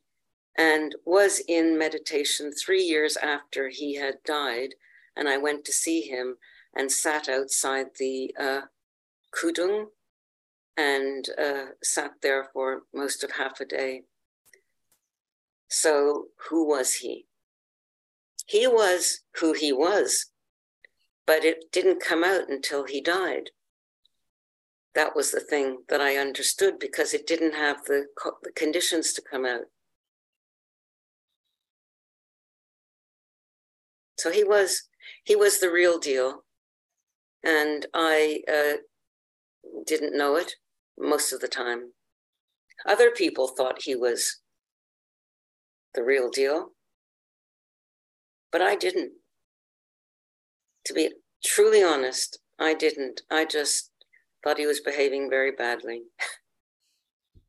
[0.57, 4.75] and was in meditation three years after he had died.
[5.17, 6.37] And I went to see him
[6.75, 8.61] and sat outside the uh,
[9.35, 9.87] Kudung
[10.77, 14.03] and uh, sat there for most of half a day.
[15.69, 17.27] So, who was he?
[18.47, 20.27] He was who he was,
[21.27, 23.51] but it didn't come out until he died.
[24.95, 28.07] That was the thing that I understood because it didn't have the,
[28.43, 29.65] the conditions to come out.
[34.17, 34.89] So he was
[35.25, 36.44] he was the real deal,
[37.45, 38.77] and I uh,
[39.87, 40.55] didn't know it
[40.99, 41.93] most of the time.
[42.87, 44.41] Other people thought he was
[45.95, 46.71] the real deal.
[48.51, 49.13] But I didn't.
[50.87, 51.11] To be
[51.45, 53.23] truly honest, I didn't.
[53.31, 53.91] I just
[54.43, 56.03] thought he was behaving very badly.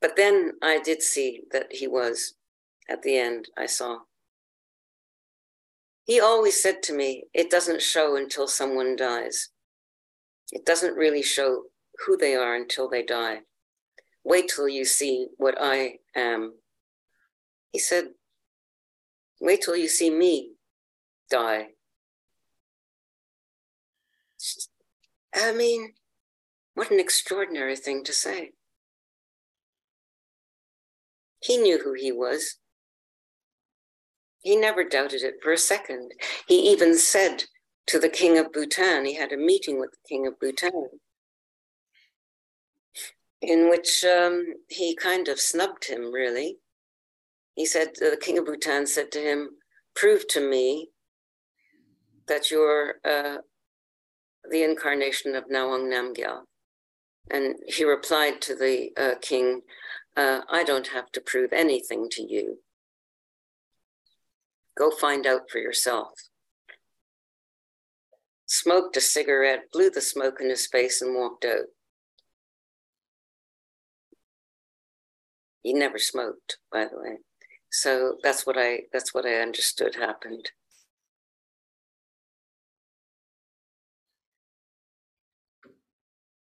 [0.00, 2.34] but then I did see that he was,
[2.88, 4.00] at the end, I saw.
[6.10, 9.50] He always said to me, it doesn't show until someone dies.
[10.50, 11.66] It doesn't really show
[12.04, 13.42] who they are until they die.
[14.24, 16.54] Wait till you see what I am.
[17.70, 18.06] He said,
[19.40, 20.54] Wait till you see me
[21.30, 21.68] die.
[25.32, 25.92] I mean,
[26.74, 28.50] what an extraordinary thing to say.
[31.40, 32.56] He knew who he was.
[34.42, 36.12] He never doubted it for a second.
[36.46, 37.44] He even said
[37.86, 40.88] to the king of Bhutan, he had a meeting with the king of Bhutan
[43.42, 46.58] in which um, he kind of snubbed him, really.
[47.54, 49.50] He said, the king of Bhutan said to him,
[49.94, 50.90] Prove to me
[52.28, 53.38] that you're uh,
[54.50, 56.42] the incarnation of Ngawang Namgyal.
[57.30, 59.62] And he replied to the uh, king,
[60.16, 62.58] uh, I don't have to prove anything to you.
[64.80, 66.08] Go find out for yourself.
[68.46, 71.66] Smoked a cigarette, blew the smoke in his face, and walked out.
[75.62, 77.18] He never smoked, by the way.
[77.70, 80.50] So that's what I that's what I understood happened.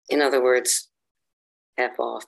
[0.08, 0.90] In other words,
[1.76, 2.26] F off.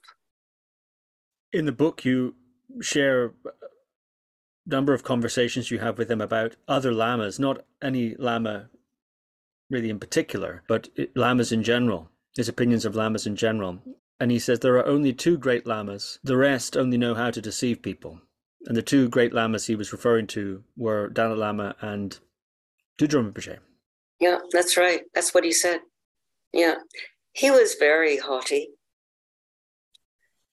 [1.53, 2.35] In the book, you
[2.81, 3.33] share
[4.66, 8.70] number of conversations you have with him about other lamas, not any lama
[9.70, 13.81] really in particular, but lamas in general, his opinions of lamas in general.
[14.20, 17.41] And he says there are only two great lamas, the rest only know how to
[17.41, 18.20] deceive people.
[18.66, 22.19] And the two great lamas he was referring to were Dalai Lama and
[22.99, 23.59] Tudron Rinpoche.
[24.20, 25.03] Yeah, that's right.
[25.15, 25.81] That's what he said.
[26.53, 26.77] Yeah.
[27.32, 28.69] He was very haughty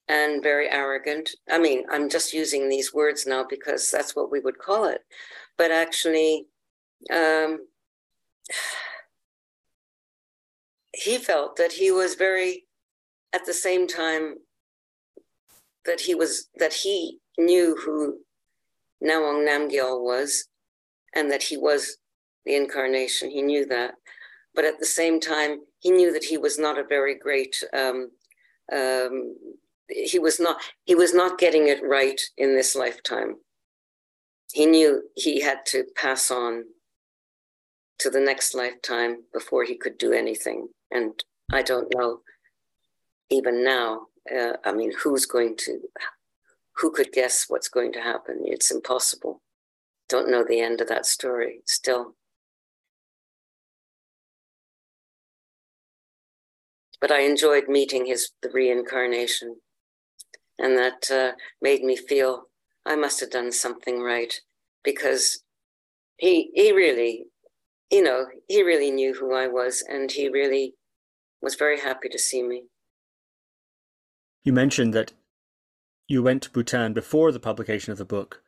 [0.07, 1.31] and very arrogant.
[1.49, 5.01] I mean, I'm just using these words now because that's what we would call it.
[5.57, 6.47] But actually,
[7.11, 7.67] um,
[10.93, 12.65] he felt that he was very
[13.33, 14.35] at the same time
[15.85, 18.19] that he was that he knew who
[19.03, 20.47] Ngawang Namgyal was
[21.15, 21.97] and that he was
[22.45, 23.29] the incarnation.
[23.29, 23.95] He knew that.
[24.53, 28.11] But at the same time, he knew that he was not a very great um,
[28.71, 29.35] um,
[29.91, 33.35] he was not he was not getting it right in this lifetime.
[34.51, 36.65] He knew he had to pass on
[37.99, 40.69] to the next lifetime before he could do anything.
[40.91, 42.21] And I don't know
[43.31, 45.79] even now, uh, I mean, who's going to,
[46.75, 48.41] who could guess what's going to happen?
[48.43, 49.41] It's impossible.
[50.09, 52.15] Don't know the end of that story still.
[56.99, 59.55] But I enjoyed meeting his the reincarnation,
[60.61, 61.31] and that uh,
[61.61, 62.43] made me feel
[62.85, 64.33] I must have done something right
[64.83, 65.43] because
[66.17, 67.25] he he really,
[67.89, 70.75] you know, he really knew who I was, and he really
[71.41, 72.63] was very happy to see me.
[74.43, 75.13] You mentioned that
[76.07, 78.41] you went to Bhutan before the publication of the book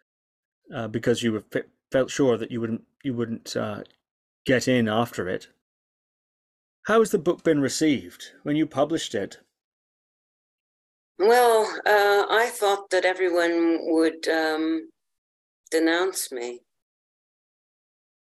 [0.73, 1.43] uh, because you were,
[1.91, 3.83] felt sure that you wouldn't you wouldn't uh,
[4.45, 5.47] get in after it.
[6.87, 9.37] How has the book been received when you published it?
[11.25, 14.89] Well, uh, I thought that everyone would um,
[15.71, 16.63] denounce me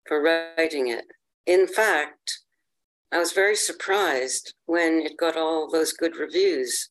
[0.06, 1.06] for writing it.
[1.44, 2.38] In fact,
[3.10, 6.90] I was very surprised when it got all those good reviews.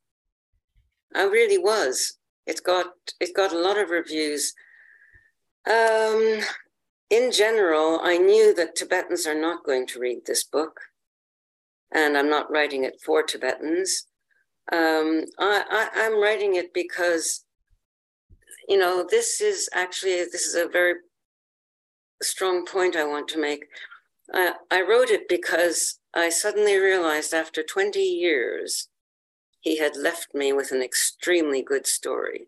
[1.16, 2.18] I really was.
[2.46, 2.88] It got
[3.22, 4.54] it got a lot of reviews.
[5.66, 6.42] Um,
[7.10, 10.78] in general, I knew that Tibetans are not going to read this book,
[11.90, 14.08] and I'm not writing it for Tibetans.
[14.72, 17.44] Um, I, I, I'm writing it because,
[18.70, 20.96] you know, this is actually this is a very
[22.22, 23.66] strong point I want to make.
[24.34, 28.88] I, I wrote it because I suddenly realized after 20 years
[29.60, 32.48] he had left me with an extremely good story.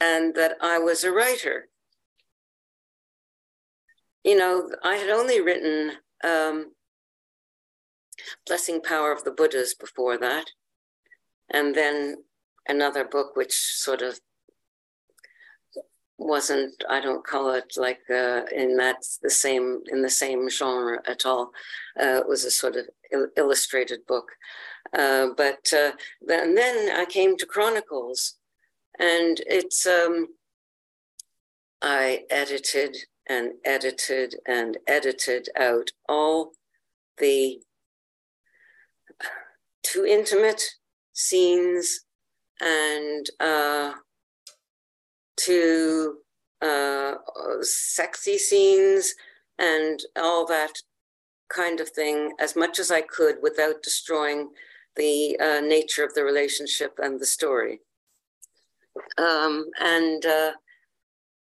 [0.00, 1.68] And that I was a writer.
[4.24, 5.92] You know, I had only written
[6.24, 6.72] um,
[8.46, 10.46] Blessing Power of the Buddhas before that,
[11.50, 12.24] and then
[12.68, 14.20] another book which sort of
[16.18, 20.98] wasn't i don't call it like uh, in that the same in the same genre
[21.06, 21.50] at all.
[22.00, 24.28] Uh, it was a sort of il- illustrated book.
[24.96, 28.36] Uh, but uh, then, then i came to chronicles.
[28.98, 30.28] And it's um,
[31.82, 32.96] i edited
[33.28, 36.52] and edited and edited out all
[37.18, 37.60] the
[39.86, 40.62] too intimate
[41.12, 42.00] scenes
[42.60, 43.92] and uh,
[45.36, 46.16] to
[46.60, 47.14] uh,
[47.60, 49.14] sexy scenes
[49.58, 50.72] and all that
[51.48, 54.50] kind of thing as much as I could without destroying
[54.96, 57.80] the uh, nature of the relationship and the story.
[59.18, 60.52] Um, and uh,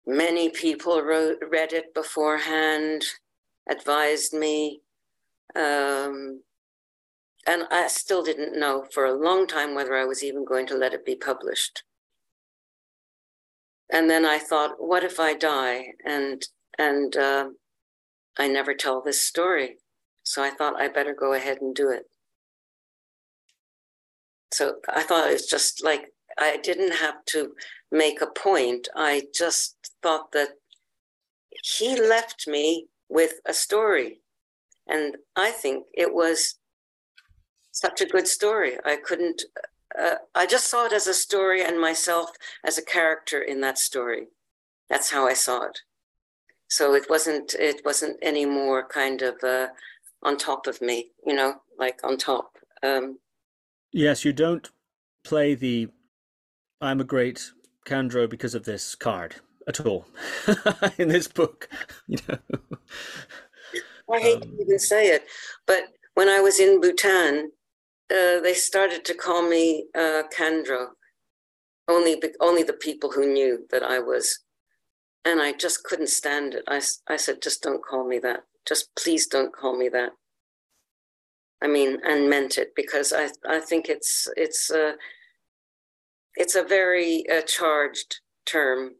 [0.05, 3.03] many people wrote, read it beforehand,
[3.69, 4.81] advised me.
[5.55, 6.41] Um,
[7.47, 10.75] and I still didn't know for a long time whether I was even going to
[10.75, 11.83] let it be published
[13.91, 15.87] and then I thought, what if I die?
[16.05, 16.41] And
[16.79, 17.49] and uh,
[18.39, 19.77] I never tell this story,
[20.23, 22.03] so I thought I better go ahead and do it.
[24.53, 27.51] So I thought it's just like I didn't have to
[27.91, 28.87] make a point.
[28.95, 30.51] I just thought that
[31.63, 34.21] he left me with a story,
[34.87, 36.55] and I think it was
[37.71, 38.77] such a good story.
[38.85, 39.43] I couldn't
[39.99, 42.31] uh, I just saw it as a story and myself
[42.63, 44.27] as a character in that story.
[44.89, 45.79] That's how I saw it.
[46.69, 49.67] So it wasn't it wasn't any more kind of uh,
[50.23, 52.57] on top of me, you know, like on top.
[52.83, 53.19] Um,
[53.91, 54.69] yes, you don't
[55.23, 55.89] play the
[56.79, 57.51] "I'm a great
[57.85, 59.35] Khandro because of this" card
[59.67, 60.05] at all
[60.97, 61.69] in this book.
[62.07, 62.37] You know,
[64.11, 65.25] I hate um, to even say it,
[65.65, 65.83] but
[66.15, 67.51] when I was in Bhutan,
[68.11, 70.87] uh, they started to call me uh, Khandro.
[71.87, 74.39] Only, only the people who knew that I was,
[75.25, 76.63] and I just couldn't stand it.
[76.67, 78.41] I, I said, just don't call me that.
[78.67, 80.11] Just please don't call me that.
[81.61, 84.95] I mean, and meant it because I, I think it's it's a
[86.35, 88.95] it's a very uh, charged term,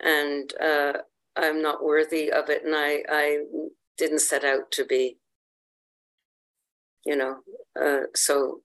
[0.00, 0.92] and uh,
[1.36, 3.38] I'm not worthy of it, and I I
[3.96, 5.16] didn't set out to be
[7.04, 7.38] you know.
[7.80, 8.60] Uh, so,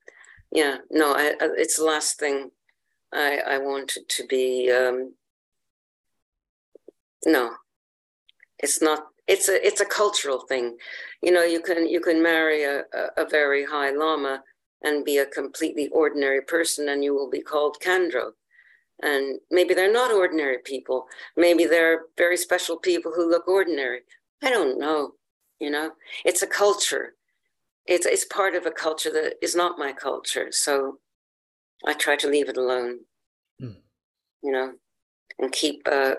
[0.51, 2.51] yeah, no, I, I, it's the last thing
[3.13, 4.71] I, I wanted to be.
[4.71, 5.13] Um,
[7.25, 7.51] no,
[8.59, 9.07] it's not.
[9.27, 10.77] It's a it's a cultural thing,
[11.21, 11.43] you know.
[11.43, 12.83] You can you can marry a,
[13.17, 14.41] a, very high lama
[14.83, 18.31] and be a completely ordinary person, and you will be called Khandro.
[19.03, 21.07] And maybe they're not ordinary people.
[21.35, 23.99] Maybe they're very special people who look ordinary.
[24.41, 25.13] I don't know.
[25.59, 25.91] You know,
[26.23, 27.13] it's a culture
[27.87, 30.51] it's it's part of a culture that is not my culture.
[30.51, 30.99] So
[31.85, 32.99] I try to leave it alone.
[33.61, 33.77] Mm.
[34.43, 34.73] You know,
[35.39, 36.15] and keep uh,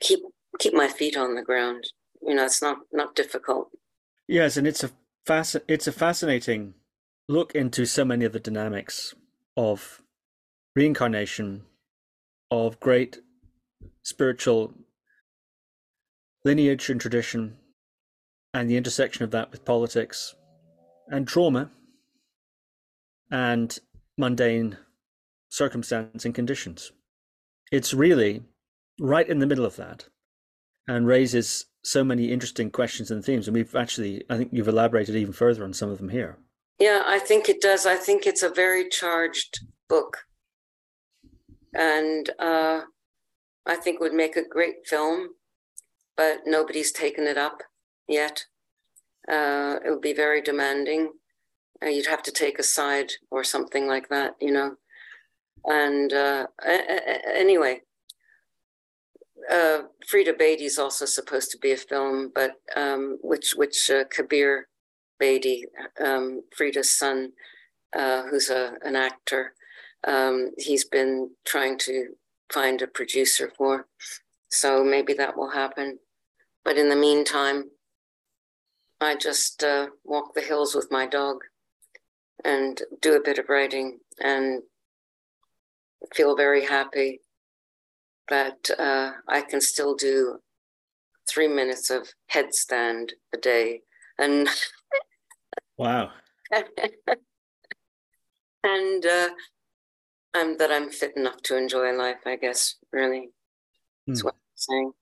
[0.00, 0.20] keep
[0.58, 1.84] keep my feet on the ground.
[2.22, 3.70] You know, it's not not difficult.
[4.28, 4.90] Yes, and it's a
[5.26, 6.74] fasc- it's a fascinating
[7.28, 9.14] look into so many of the dynamics
[9.56, 10.02] of
[10.74, 11.62] reincarnation
[12.50, 13.20] of great
[14.02, 14.74] spiritual
[16.44, 17.56] lineage and tradition
[18.52, 20.34] and the intersection of that with politics
[21.08, 21.70] and trauma
[23.30, 23.78] and
[24.16, 24.76] mundane
[25.48, 26.92] circumstance and conditions.
[27.70, 28.42] It's really
[28.98, 30.06] right in the middle of that
[30.88, 33.46] and raises so many interesting questions and themes.
[33.46, 36.36] And we've actually, I think you've elaborated even further on some of them here.
[36.78, 37.86] Yeah, I think it does.
[37.86, 40.18] I think it's a very charged book.
[41.72, 42.82] And uh,
[43.66, 45.28] I think would make a great film,
[46.16, 47.62] but nobody's taken it up
[48.10, 48.44] yet.
[49.28, 51.12] Uh, it would be very demanding.
[51.82, 54.76] Uh, you'd have to take a side or something like that, you know.
[55.64, 56.46] And uh,
[57.34, 57.82] anyway,
[59.50, 64.04] uh, Frida Bedi is also supposed to be a film, but um, which which uh,
[64.04, 64.68] Kabir
[65.20, 65.62] Bedi,
[66.02, 67.32] um, Frida's son,
[67.96, 69.54] uh, who's a, an actor,
[70.06, 72.14] um, he's been trying to
[72.52, 73.86] find a producer for.
[74.48, 75.98] So maybe that will happen.
[76.64, 77.70] But in the meantime,
[79.00, 81.38] I just uh, walk the hills with my dog
[82.44, 84.62] and do a bit of writing and
[86.14, 87.20] feel very happy
[88.28, 90.40] that uh, I can still do
[91.28, 93.82] three minutes of headstand a day.
[94.18, 94.48] And
[95.76, 96.10] wow.
[98.62, 99.28] and uh,
[100.34, 103.30] I'm that I'm fit enough to enjoy life, I guess, really.
[104.06, 104.24] That's mm.
[104.24, 104.92] what I'm saying.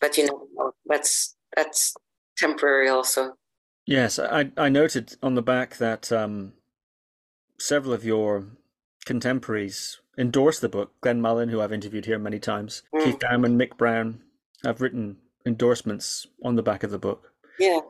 [0.00, 1.94] But you know, that's that's
[2.36, 3.36] temporary also.
[3.86, 6.54] Yes, I I noted on the back that um,
[7.58, 8.46] several of your
[9.04, 10.92] contemporaries endorsed the book.
[11.00, 13.04] Glenn Mullin, who I've interviewed here many times, mm.
[13.04, 14.22] Keith Dowman, Mick Brown,
[14.64, 17.32] have written endorsements on the back of the book.
[17.58, 17.80] Yeah.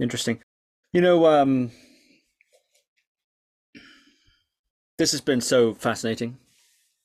[0.00, 0.42] Interesting.
[0.92, 1.72] You know, um,
[4.98, 6.38] this has been so fascinating.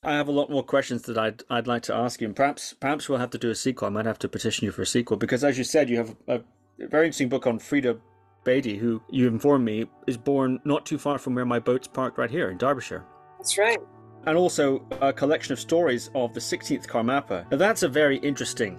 [0.02, 2.72] I have a lot more questions that I'd I'd like to ask you, and perhaps
[2.72, 3.86] perhaps we'll have to do a sequel.
[3.86, 6.16] I might have to petition you for a sequel because, as you said, you have
[6.26, 6.40] a,
[6.80, 7.98] a very interesting book on Frida
[8.44, 12.18] Bedi, who you informed me is born not too far from where my boat's parked
[12.18, 13.04] right here in Derbyshire.
[13.38, 13.78] That's right
[14.26, 17.50] and also a collection of stories of the 16th Karmapa.
[17.50, 18.78] Now, that's a very interesting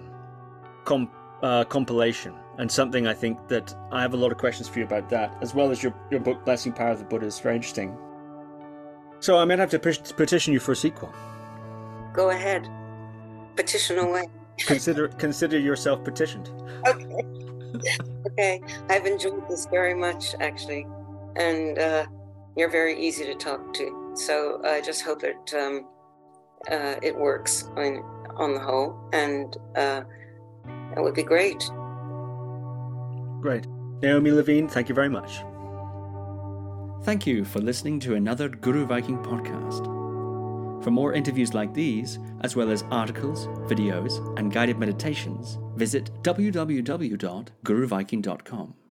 [0.84, 1.12] comp-
[1.42, 4.84] uh, compilation, and something I think that I have a lot of questions for you
[4.84, 7.56] about that, as well as your, your book, Blessing Power of the Buddha, is very
[7.56, 7.96] interesting.
[9.20, 11.12] So I might have to petition you for a sequel.
[12.12, 12.68] Go ahead,
[13.56, 14.28] petition away.
[14.58, 16.50] consider consider yourself petitioned.
[16.84, 17.31] Okay.
[18.26, 20.86] okay, I've enjoyed this very much, actually,
[21.36, 22.06] and uh,
[22.56, 24.12] you're very easy to talk to.
[24.14, 25.86] So I just hope that um,
[26.70, 27.98] uh, it works on,
[28.36, 30.02] on the whole, and uh,
[30.94, 31.62] that would be great.
[33.40, 33.66] Great.
[34.02, 35.42] Norma Levine, thank you very much.
[37.04, 39.84] Thank you for listening to another Guru Viking podcast.
[40.84, 48.81] For more interviews like these, as well as articles, videos, and guided meditations, visit www.guruviking.com.